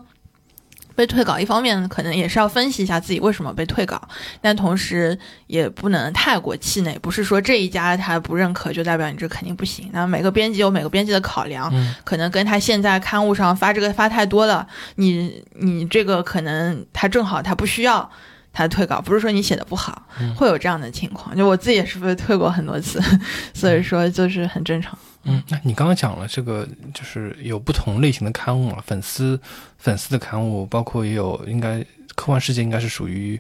[0.95, 4.01] 被退稿，一方面可能也是要分析一下自己为什么被退稿，
[4.41, 6.97] 但同时也不能太过气馁。
[6.99, 9.89] 不是说这一家他不认可就代表你这肯定不行。
[9.91, 11.71] 那每个编辑有每个编辑的考量，
[12.03, 18.10] 可能跟他现在刊物上发这个发太多了，你你这个可能他正好他不需要
[18.51, 20.03] 他退稿，不是说你写的不好，
[20.36, 21.36] 会有这样的情况。
[21.36, 23.01] 就我自己也是被退过很多次，
[23.53, 24.97] 所以说就是很正常。
[25.23, 29.39] 嗯，那你刚刚讲了这个，就是有不同类型的刊物嘛，粉丝
[29.77, 31.83] 粉丝的刊物，包括也有应该
[32.15, 33.39] 科幻世界应该是属于。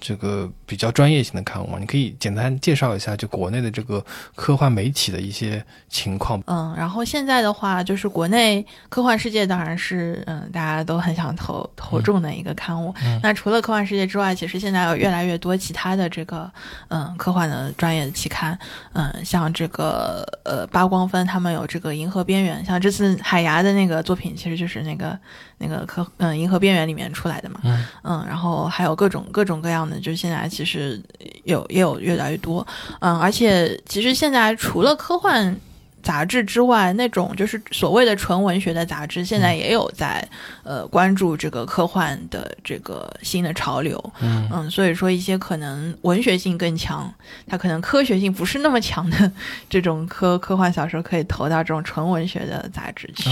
[0.00, 6.42] 这个比较专业性的刊物，你可以简单介绍一下，就国内的这个科幻媒体的一些情况。
[6.46, 12.94] 嗯，然后现在的话，就是国内科幻世界当然是嗯大家都很想投投中的一个刊物。
[13.22, 16.50] 那除了科幻世界之外，其实现在有越来越多其他的这个
[16.88, 18.58] 嗯科幻的专业的期刊。
[18.94, 25.18] 嗯，像这个呃八光分他们有这个银河边缘，像这次海牙的那个作品，其实就是那个。
[25.62, 27.60] 那个科嗯，银河边缘里面出来的嘛，
[28.02, 31.02] 嗯，然后还有各种各种各样的，就是现在其实
[31.44, 32.64] 有也有越来越多，
[33.00, 35.54] 嗯，而且其实现在除了科幻。
[36.02, 40.26] 杂志之外，那种就是所谓的纯文学的杂志，现在也有在
[40.62, 44.02] 呃关注这个科幻的这个新的潮流。
[44.22, 47.12] 嗯嗯，所以说一些可能文学性更强，
[47.46, 49.30] 它可能科学性不是那么强的
[49.68, 53.28] 这种科科幻小说，可以投到这种纯文学的杂志去。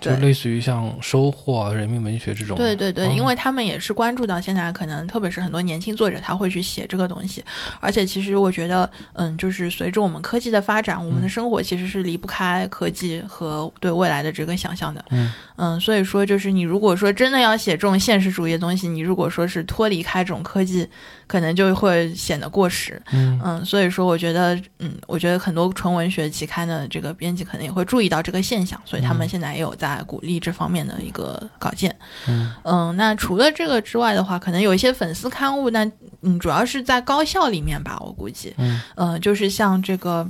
[0.00, 2.56] 就类似于像收获、人民文学这种。
[2.56, 7.44] 对对对，因为他们也是关注到现在，可能特别是很多年轻作者他会去写这个东西，
[7.80, 11.98] 而且其实我觉得，嗯，就是随着我们科技的发展，我们的生活其实是。
[11.98, 20.88] 是离不开科技和对未来的这个想象的，嗯嗯，所以说就是你如果说真的要写这种现实主义的东西，你如果说是脱离开这种科技，
[21.28, 23.40] 可能就会显得过时，嗯。
[23.44, 31.94] 嗯，所以说我觉得，嗯，我觉得很多纯文学期刊的这个编辑可能也会注意到这个现象，所以他们现在也有在鼓励这方面的一个稿件，
[32.26, 32.52] 嗯。
[32.64, 35.88] 嗯，那除了这个之外的话，可能有一些粉丝刊物，那
[36.22, 38.80] 嗯，主要是在高校里面吧，我估计，嗯。
[38.96, 40.28] 嗯，就是像这个。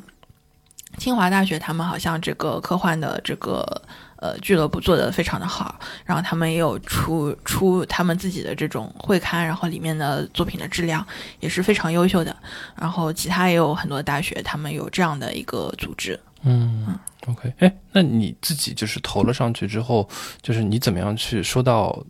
[0.96, 3.82] 清华大学他们好像这个科幻的这个
[4.18, 11.04] 呃俱乐部做的非常的好，然后他们也有出出他们自己的这种会刊，然后里面的作品的质量
[11.40, 12.36] 也是非常优秀的。
[12.76, 16.18] 然后其他也有很多大学，他们有这样的一个组织。
[16.42, 20.08] 嗯，OK，哎，那你自己就是投了上去之后，
[20.40, 22.04] 就是你怎么样去收到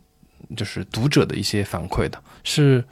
[0.55, 2.21] 就是读者的一些反馈的？
[2.43, 2.83] 是？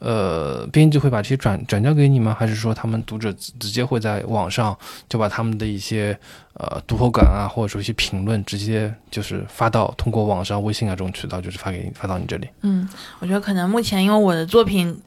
[0.00, 2.36] 呃，编辑会把这些转转交给你吗？
[2.38, 4.76] 还是说他们读者直接会在网上
[5.08, 6.18] 就把他们的一些
[6.54, 12.48] 呃读后感啊，或者说一些评论，直接就是发到通过网上微信啊这种渠道，就是发给你发到你这里？
[12.62, 12.88] 嗯，
[13.20, 15.00] 我觉得可能目前因为我的作品。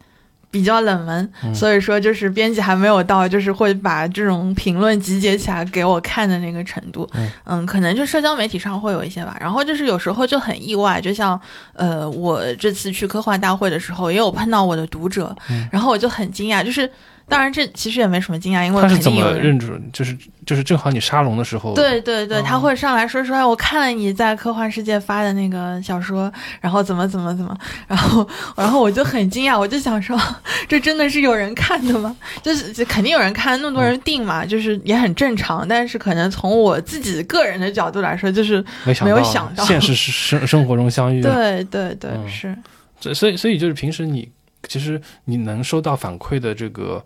[0.53, 7.09] 比较冷门，所以说就是编辑还没有到，就是会把这种评论集结起来给我看的那个程度。
[7.45, 9.35] 嗯，可能就社交媒体上会有一些吧。
[9.39, 11.39] 然后就是有时候就很意外，就像
[11.73, 15.35] 呃，我这次去科幻大会的时候，也有碰到我的读者，
[15.71, 16.87] 然后我就很惊讶，就是。
[17.29, 19.81] 当然，这其实也没什么惊讶，因为他是怎么认准？
[19.93, 27.57] 就是就是正好你沙龙的时候，对对对，他会上来说说，我看了你在科幻世界发的那个小说，然后怎么怎么怎么，
[27.87, 30.19] 然后然后我就很惊讶，我就想说，
[30.67, 32.15] 这真的是有人看的吗？
[32.43, 35.65] 就是肯定有人看，那么多人订嘛，就是也很正常。
[35.67, 38.63] 但是可能从我自己个人的角度来说，就是
[39.03, 42.55] 没有想到现实生生活中相遇， 对对对，是。
[42.99, 44.29] 所所以所以就是平时你。
[44.67, 47.03] 其实你能收到反馈的这个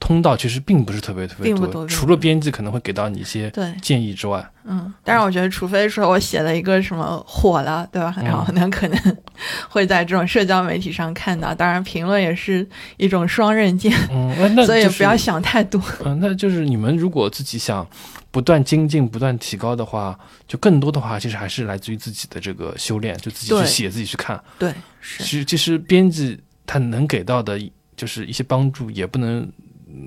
[0.00, 8.14] 通道，其实并不是特别特别多，除了编辑可能会给到你一些建议之外，嗯，但是我觉得，除非说我写了一个什么火了，对吧？
[8.22, 9.16] 然后那可能
[9.70, 11.54] 会在这种社交媒体上看到。
[11.54, 12.66] 当然，评论也是
[12.98, 15.80] 一种双刃剑，嗯，所以不要想太多。
[16.04, 17.86] 嗯，那就是你们如果自己想
[18.30, 24.38] 不断精进、不断提高的话，就更多的话，其实还是来自于自己的这个修炼，就自己去写、自己去看。
[24.58, 25.22] 对，是。
[25.22, 26.38] 其实，其实编辑。
[26.66, 27.58] 他能给到的，
[27.96, 29.50] 就是一些帮助，也不能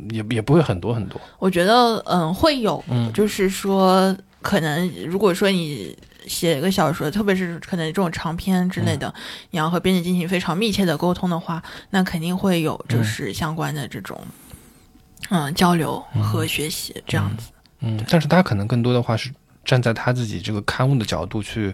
[0.09, 1.19] 也也不会很多很多。
[1.39, 9.13] 我觉得，嗯，会有，就是说，可能如果说你写一个小说，特别是可能这种长篇之类的，
[9.51, 14.19] 你要和编辑进行非常密切的沟通的话，那肯定会有就是相关的这种，
[15.29, 17.49] 嗯，交流和学习这样子。
[17.79, 19.31] 嗯，但是他可能更多的话是。
[19.67, 21.71] 站在他自己这个刊物的角度去，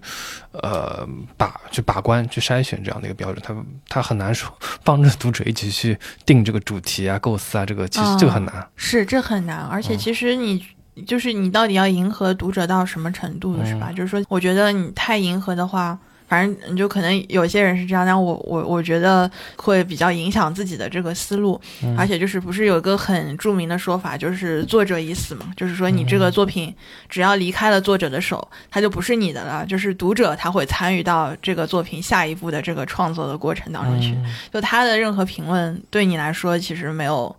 [0.51, 3.55] 呃，把去把关、去筛选这样的一个标准，他
[3.87, 4.51] 他很难说
[4.83, 8.67] 帮着读者一起去定这个主题啊、构思啊，这个其实这个很难。
[8.75, 10.65] 是，这很难，而且其实你
[11.05, 13.91] 就是你到底要迎合读者到什么程度，是吧？
[13.91, 15.97] 就是说，我觉得你太迎合的话。
[16.33, 21.61] 反正你就可能有些人是这样，但我我我觉得会比较影响自己的这个思路，
[21.95, 26.75] 而且就是不是有一个很著名的说法，就是作者已死嘛，就是说你这个作品
[27.07, 34.17] 只要离开了作者的手，它就不是你的了，就是读者他会参与到这个作品下一步的这个创作的过程当中去，
[34.51, 37.35] 就他的任何评论对你来说其实没有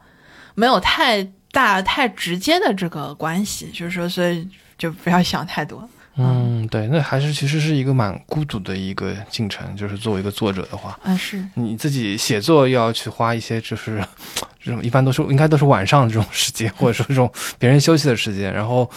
[0.54, 5.88] 没有太大太直接的这个关系，就是说所以就不要想太多。
[6.16, 14.02] 嗯，对，那还是其实是一个蛮孤独的一个进程，就是作为一个作者的话，啊，是你自己写作要去花一些，就是
[14.62, 18.90] 这种一般都是应该都是晚上这种时间，或者说这种别人休息的时间，然后。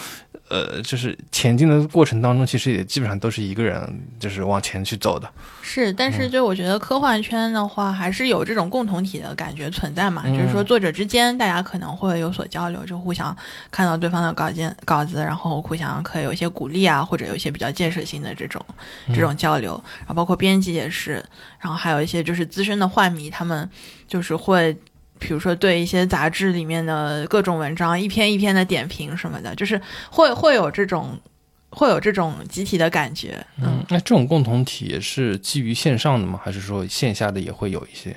[0.50, 5.30] 呃，就是前进的过程当中，其实也基本上都是一个人，就是往前去走的。
[5.62, 10.22] 是，但是就我觉得科幻圈的话，还是有这种共同体的感觉存在嘛。
[10.28, 13.36] 就是说，作者之间大家可能会有所交流，就互相
[13.70, 18.64] 看到对方的稿件稿子，然后互相可以有一些鼓励啊，或者有一些比较建设性的这种
[19.08, 19.72] 这种交流。
[19.98, 21.24] 然后包括编辑也是，
[21.58, 23.68] 然后还有一些就是资深的幻迷，他们
[24.06, 24.76] 就是会。
[25.18, 31.18] 比如说，对一些杂志里面的各种文章，一篇一篇的点评什么的，就是会会有这种，
[31.70, 33.44] 会有这种集体的感觉。
[33.60, 36.40] 嗯，那这种共同体也是基于线上的吗？
[36.42, 38.16] 还是说线下的也会有一些？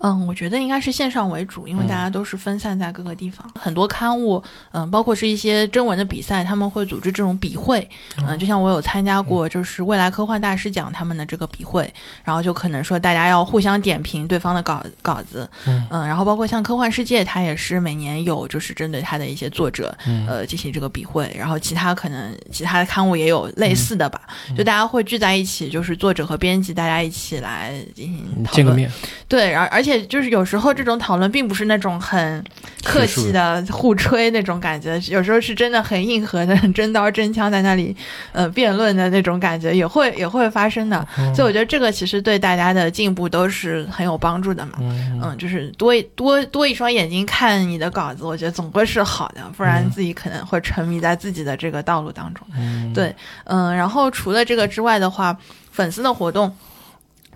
[0.00, 3.50] 嗯，我觉得应该是线上为主，因为大家都是分散在各个地方。
[3.58, 4.42] 很多刊物，
[4.72, 7.88] 嗯，包括是一些征文的比赛，他们会组织这种笔会。
[8.26, 11.90] 嗯，就像我有参加过，就是未来科幻大师奖他们的这个笔会，
[12.22, 15.48] 然后就可能说大家要互相点评对方的稿稿子。
[15.66, 19.96] 嗯，然后包括像科幻世界，它也是每年有就是针对它的一些作者，
[20.28, 21.34] 呃，进行这个笔会。
[21.34, 24.20] 然后其他可能其他的刊物也有类似的吧，
[24.54, 28.92] 就大家会聚在一起，就是作者和编辑大家一起来进行见个面。
[29.26, 29.85] 对，而而。
[29.85, 32.42] 而且就是有时候这种讨论并不是那种很
[32.84, 37.94] 客气的互吹那种感觉，有时候是真的很硬核的 真刀真枪在那里
[38.32, 41.06] 呃辩论的那种感觉也会也会发生的。
[41.34, 44.72] 所以我觉得这个其实对大家的进步都是很有帮助的嘛。
[44.80, 52.46] 嗯，就是多多多一双眼睛看你的稿子，我觉得总归是好的，不然自己可能会沉迷在自己的这个道路当中。
[52.94, 53.14] 对，
[53.44, 55.36] 嗯，然后除了这个之外的话，
[55.70, 56.54] 粉丝的活动。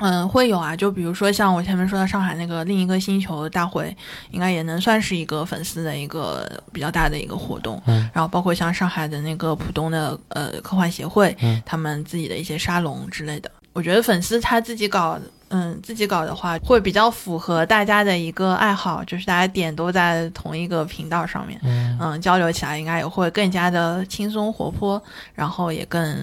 [0.01, 3.95] 嗯，会有啊，就比如说像我前面说的上海那个另一个星球大会，
[4.31, 7.81] 应该也能算是一个粉丝的一个比较大的一个活动。
[7.87, 13.51] 嗯，然后包括像上海的那个浦东的呃科幻协会，他们自己的一些沙龙之类的。
[13.73, 25.01] 我觉得粉丝他自己搞，嗯，自己搞的话会比较符合大家的一个爱好，就是大家点都在同一个频道上面，嗯，交流起来应该也会更加的轻松活泼，
[25.35, 26.17] 然后也更。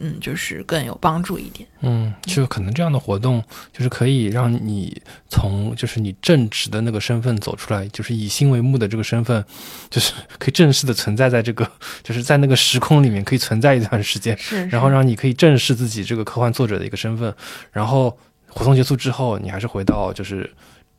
[0.00, 1.68] 嗯，就是更有帮助一点。
[1.80, 9.44] 嗯，就可能这样的活动，就是可以让你从就是你正直的那个身份走出来，就是以心为目的这个身份，
[9.90, 11.70] 就是 可以正式的存在在这个，
[12.02, 14.36] 就是在那个时空里面可以存在一段时间。
[14.38, 14.66] 是。
[14.68, 17.34] 然后让你可以正视自己这个科幻作者的一个身份。
[17.70, 20.50] 然后活动结束之后，你还是回到就是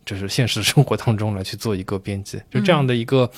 [0.05, 3.29] 就是现实生活当中来去做一个编辑，就这样的一个。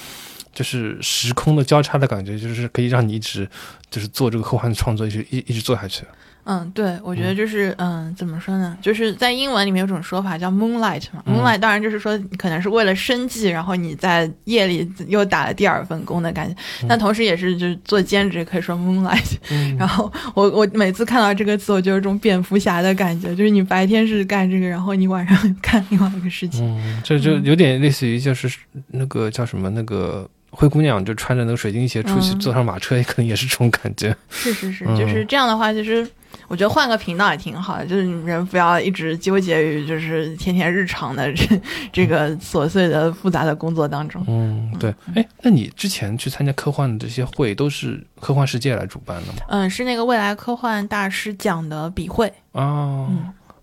[0.54, 3.50] 就是时空的交叉的感觉，就是可以让你一直
[3.90, 6.06] 就是做这个科幻创作，一直一一直做下去。
[6.46, 8.78] 嗯，对，我觉得就是嗯，怎么说呢？
[8.82, 16.56] 就是在英文里面有种说法叫 moonlight 嘛，moonlight 当然就是说可能是为了生计，然后你在夜里又打了第二份工的感觉。
[16.88, 19.38] 但同时也是就是做兼职，可以说 moonlight。
[19.80, 26.66] 然后我我每次看到这个词，我就有种蝙蝠侠的感觉，就是你白天是干这个，然后你晚上 干另外一个事情。
[26.78, 28.52] 嗯，这就有点类似于就是
[28.88, 30.30] 那个叫什么那个。
[30.56, 34.16] 灰姑娘就穿着那个水晶鞋出去，坐上马车，也可能也是这种感觉。
[34.30, 36.08] 是是是，就是这样的话，其实
[36.48, 44.24] 我觉得换个频道也挺好的，就是人不要一直纠结于就是天天日常的这这个琐碎的复杂的工作当中。
[44.28, 44.94] 嗯，对。
[45.16, 49.40] 哎，那你之前去参加科幻的这些会，都是科幻世界来主办的吗？
[49.50, 52.32] 嗯，是那个未来科幻大师奖的笔会。
[52.52, 53.10] 哦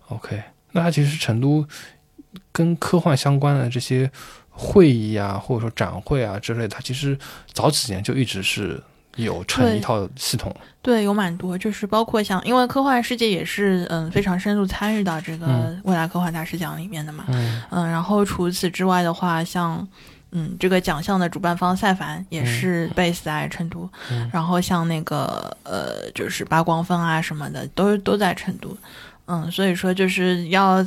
[0.09, 1.65] ，OK，那它其实成都
[2.51, 4.09] 跟科幻相关的这些。
[4.53, 7.17] 会议啊，或者说展会啊之类的，它其实
[7.53, 8.79] 早几年就一直是
[9.15, 10.55] 有成一套系统。
[10.81, 17.25] 对，有蛮多，就是包括像，因为科幻世界也是嗯非常深入参与到这个未来科幻大师奖里面的嘛。
[17.27, 17.61] 嗯。
[17.69, 19.87] 嗯，然后除此之外的话，像
[20.31, 23.87] 嗯，这个奖项的主办方赛凡也是 base 在成都，
[24.31, 28.75] 然后像那个呃，就是八光分啊什么的，都都在成都。
[29.25, 30.85] 嗯，所以说就是要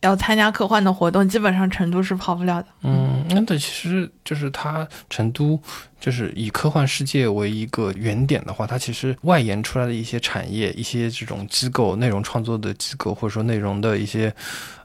[0.00, 2.68] 要参加科幻的活动，基本上成都是跑不了的。
[2.82, 5.60] 嗯，那对，其实就是它成都
[6.00, 14.32] 就是以科幻世界为一个原点的话，它其实外延出来的一些产业、一些这种机构、内容创作的机构，或者说内容的一些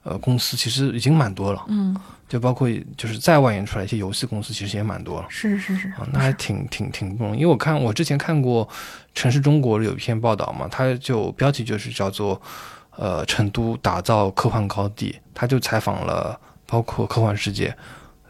[0.03, 1.63] 呃公司，其实已经蛮多了。
[1.67, 1.95] 嗯。
[2.29, 5.27] 就包括就是再外延出来一些游戏公司，其实也蛮多了。
[5.29, 7.41] 是是是，那还挺挺挺不容易。
[7.41, 8.67] 因为我看我之前看过
[9.13, 12.41] 《城市中国》有一篇报道嘛，它就标题就是叫做
[12.97, 17.75] “呃，成都打造科幻高地”，他就采访了包括科幻世界，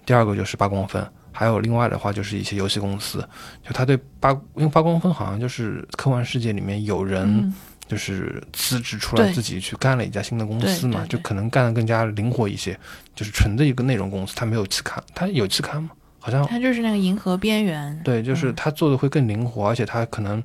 [0.05, 3.27] 第二个就是八光分，还有另外的话就是一些游戏公司。
[3.61, 7.53] 就他对八，因为八光分好像就是科幻世界里面有人。
[7.85, 12.79] 就是辞职出来自己去干了一家新的公司嘛，就可能干得更加灵活一些。
[13.13, 15.89] 就是纯的一个内容公司，它没有期刊，它有期刊吗？
[16.25, 18.01] 好像它就是那个银河边缘。
[18.01, 20.41] 对，就是它做的会更灵活，而且它可能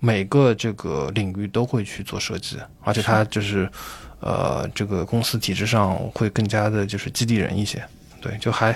[0.00, 3.70] 每个这个领域都会去做设计，而且它就是
[4.18, 7.80] 呃这个公司体制上会更加的就是激励人一些。
[8.22, 8.72] 对，就还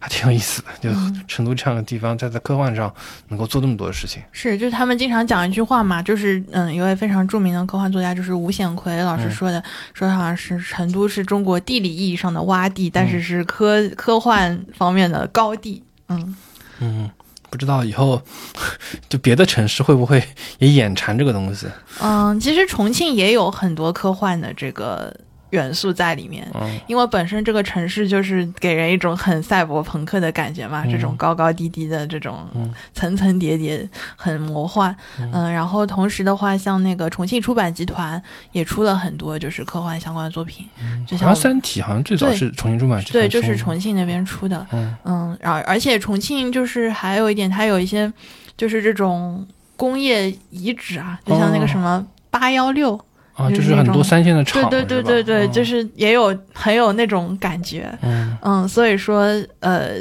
[0.00, 0.68] 还挺有意思的。
[0.82, 0.90] 就
[1.28, 2.92] 成都这样的地方，在在科幻上
[3.28, 9.62] 能够做那么多的事情，是就是他们经常讲一句话嘛，就是嗯，一位非常著名的科幻作家，就是吴显奎老师说的，
[9.94, 15.82] 说好像是成都是中国地理意义上的洼地，但是是科科幻方面的高地。
[16.08, 16.36] 嗯
[16.80, 17.10] 嗯，
[17.48, 18.20] 不知道以后
[19.08, 20.22] 就别的城市会不会
[20.58, 21.66] 也眼馋这个东西？
[22.00, 25.14] 嗯，其实重庆也有很多科幻的这个。
[25.50, 26.46] 元素在里面，
[26.86, 32.48] 因为本身这个城市就是给人一种很赛博朋克的感觉嘛，这种高高低低的这种
[32.94, 34.94] 层层叠叠，很魔幻。
[35.32, 38.22] 嗯，然后同时的话，像那个重庆出版集团
[38.52, 40.66] 也出了很多就是科幻相关的作品，
[41.06, 44.66] 就像《三体》，好像最早是重庆出版集团，对，就是重庆那边出的。
[44.72, 48.12] 嗯嗯，然后而且重庆就是还有一点，它有一些
[48.56, 49.46] 就是这种
[49.76, 53.00] 工业遗址啊，就像那个什么八幺六。
[53.34, 58.36] 啊，就是很多三线的厂，对对对对对，就是也有很有那种感觉，嗯。
[58.42, 59.24] 嗯，所以说
[59.60, 59.92] 呃，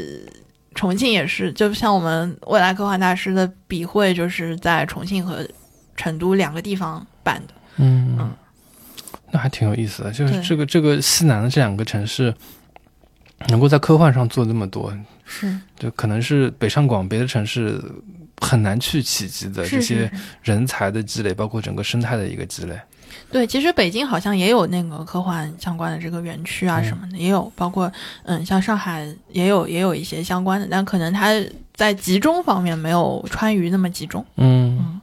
[0.76, 5.48] 重庆也是，就像我们未来科幻大师的笔会，就是在重庆和
[5.96, 8.18] 成都两个地方办的，嗯。
[8.20, 8.32] 嗯，
[9.32, 12.34] 那还挺有意思的，就是这个这个西南的这两个城市，
[13.48, 17.82] 能够在科幻上做那么多，是，就可能是北上广别的城市
[18.42, 20.12] 很难去企及的这些
[20.42, 22.78] 人才的积累，包括整个生态的一个积累。
[23.32, 27.92] 对，其实北京好像也有那个科幻相关的这个园区啊什么的，也有，包括
[28.24, 31.32] 嗯，像上海也有也有一些相关的，但可能它
[31.74, 34.26] 在集中方面没有川渝那么集中。
[34.38, 35.00] 嗯，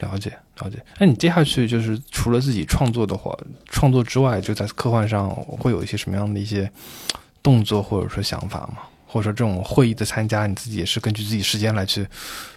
[0.00, 0.82] 了解了解。
[0.98, 3.36] 那你接下去就是除了自己创作的话，
[3.70, 6.70] 创作之外，就在科幻上会有一些什么样的一些
[7.42, 8.82] 动作或者说想法吗？
[9.10, 12.06] 或者说这种会议的参加，你自己也是根据自己时间来去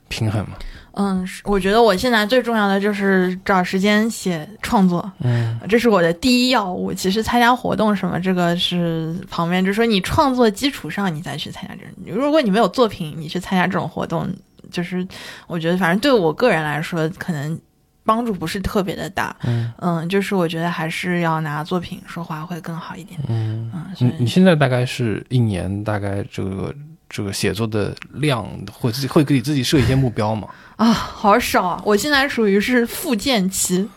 [0.08, 0.56] 平衡吗？
[0.96, 6.94] 嗯，我觉得我现在最重要的就是找时间写创作，嗯，这是我的第一要务。
[6.94, 12.16] 其实参加活动什么，这个是旁边，就是说你创作基础上你再去参加这种。
[12.16, 14.32] 如果你没有作品，你去参加这种活动，
[14.70, 15.08] 就是
[15.48, 17.60] 我觉得反正对我个人来说，可能
[18.04, 19.36] 帮助不是特别的大。
[19.44, 23.20] 嗯嗯，就是我觉得还是要拿作品说话会更好一点。
[23.28, 26.74] 嗯嗯，你你现在大概是一年大概这个
[27.10, 30.48] 这个写作的量，会自己会给自己设一些目标吗？
[30.76, 31.82] 啊，好少啊！
[31.86, 33.88] 我现在属于是复健期，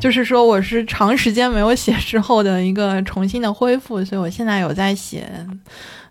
[0.00, 5.28] 就是说我是长时间没有写之后的一个重新的恢复，所以我现在有在写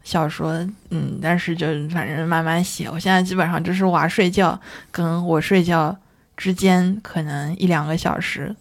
[0.02, 0.54] 小说，
[0.92, 2.90] 嗯，但是就反正慢慢写。
[2.90, 4.58] 我现在基本上就是娃睡觉
[4.92, 5.96] 跟我睡觉
[6.36, 8.56] 之间可能一两个小时，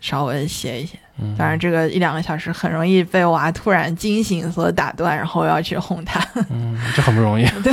[0.00, 0.98] 稍微写一写。
[1.36, 6.18] 当然，这个一两个小时很容易被娃突然惊醒所打断，然后要去哄他。
[6.48, 7.44] 嗯，这很不容易。
[7.62, 7.70] 对。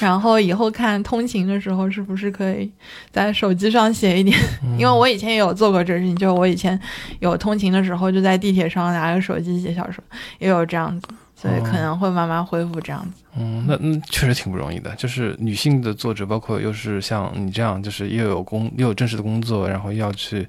[0.00, 2.68] 然后以后看通勤的时候，是不是可以
[3.12, 4.36] 在手机上写一点？
[4.76, 6.78] 因为我以前也有做过这事情，就我以前
[7.20, 10.02] 有通勤的时候，就在地铁上拿个手机写小说，
[10.40, 11.06] 也有这样子，
[11.40, 13.22] 所以可能会慢慢恢复这样子。
[13.36, 14.94] 嗯，那嗯确实挺不容易的。
[14.96, 20.46] 就是女性的作者，包括又是像你这样，就是又有工又有正式的工作，然后又要去。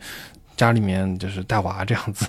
[0.58, 2.24] 家里面就是带娃这样子，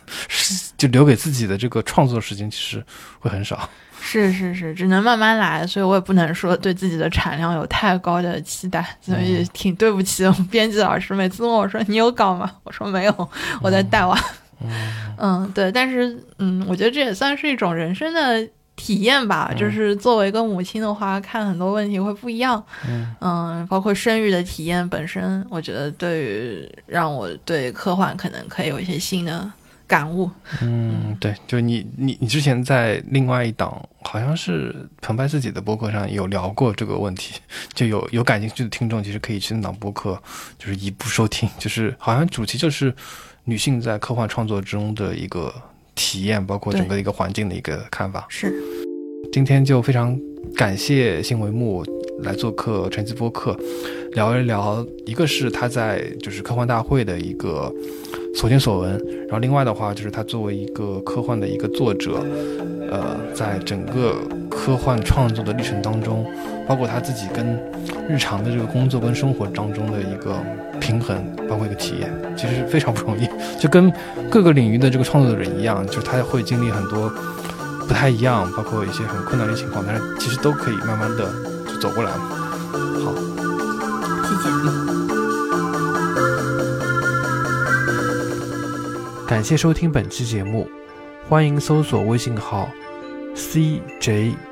[0.78, 2.82] 就留给自己的这个创作时间其实
[3.18, 3.68] 会很少。
[4.00, 11.12] 是是是，只能慢慢来，所以我也不能说对自己的产量有太高的期待，所以挺对不起编辑老师。
[11.12, 12.50] 每次问我说你有稿吗？
[12.62, 14.18] 我说没有，我在带娃。
[14.18, 14.41] 嗯，
[15.54, 18.48] 对，但是嗯，我觉得这也算是一种人生的。
[18.74, 22.60] 体验吧，就是作为一个母亲的话，看很多问题会不一样。
[23.20, 29.48] 嗯，包括生育的体验本身，我觉得对于让我对科幻可能可以有一些新的
[29.86, 30.28] 感悟。
[30.62, 37.40] 嗯，对，就你你你之前在另外一档好像是澎湃自己的博客上有聊过这个问题，
[37.74, 40.20] 就有有感兴趣的听众，其实可以去那档播客，
[40.58, 42.92] 就是一步收听，就是好像主题就是
[43.44, 45.52] 女性在科幻创作中的一个
[45.94, 48.24] 体验，包括整个一个环境的一个看法。
[48.28, 48.54] 是，
[49.32, 50.16] 今天就非常
[50.54, 51.84] 感谢新维木
[52.22, 53.58] 来做客晨曦播客，
[54.12, 57.72] 聊一聊，一个是他在就是科幻大会的一个。
[58.34, 58.92] 所见所闻，
[59.26, 62.24] 然后另外的话就是他作为一个科幻的一个作者，
[62.90, 64.16] 呃，在整个
[64.54, 66.24] 科幻创作的历程当中，
[66.68, 67.58] 包括他自己跟
[68.08, 70.38] 日常的这个工作跟生活当中的一个
[70.78, 71.16] 平衡，
[71.48, 73.28] 包括一个体验，其实非常不容易。
[73.58, 73.92] 就跟
[74.30, 77.12] 各个领域的这个创作的人一样，就是他会经历很多
[77.88, 81.32] 不太一样，包括一些很困难的情况，但是其实都可以慢慢的
[81.66, 82.10] 就走过来。
[82.12, 83.12] 好，
[84.22, 84.50] 谢谢。
[89.26, 90.68] 感谢收听本期节目，
[91.28, 92.68] 欢迎搜索微信号
[93.34, 94.50] cjbkxcs，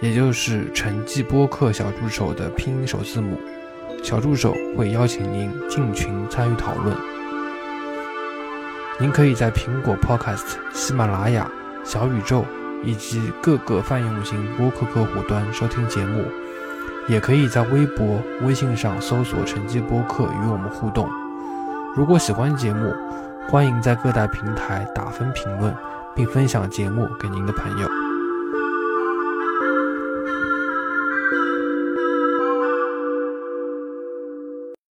[0.00, 3.38] 也就是成绩播客小助手的拼音首字母。
[4.02, 6.96] 小助手会邀请您进群参与讨论。
[8.98, 11.48] 您可以在苹果 Podcast、喜马拉雅、
[11.84, 12.44] 小宇宙
[12.84, 16.24] 以及各个泛用型播客客户端收听节目，
[17.08, 21.08] 也可以在微博、微信上搜索“成绩播客”与我们互动。
[21.94, 22.92] 如果喜欢节目，
[23.48, 25.74] 欢迎在各大平台打分评论，
[26.14, 28.01] 并分享节目给您的朋友。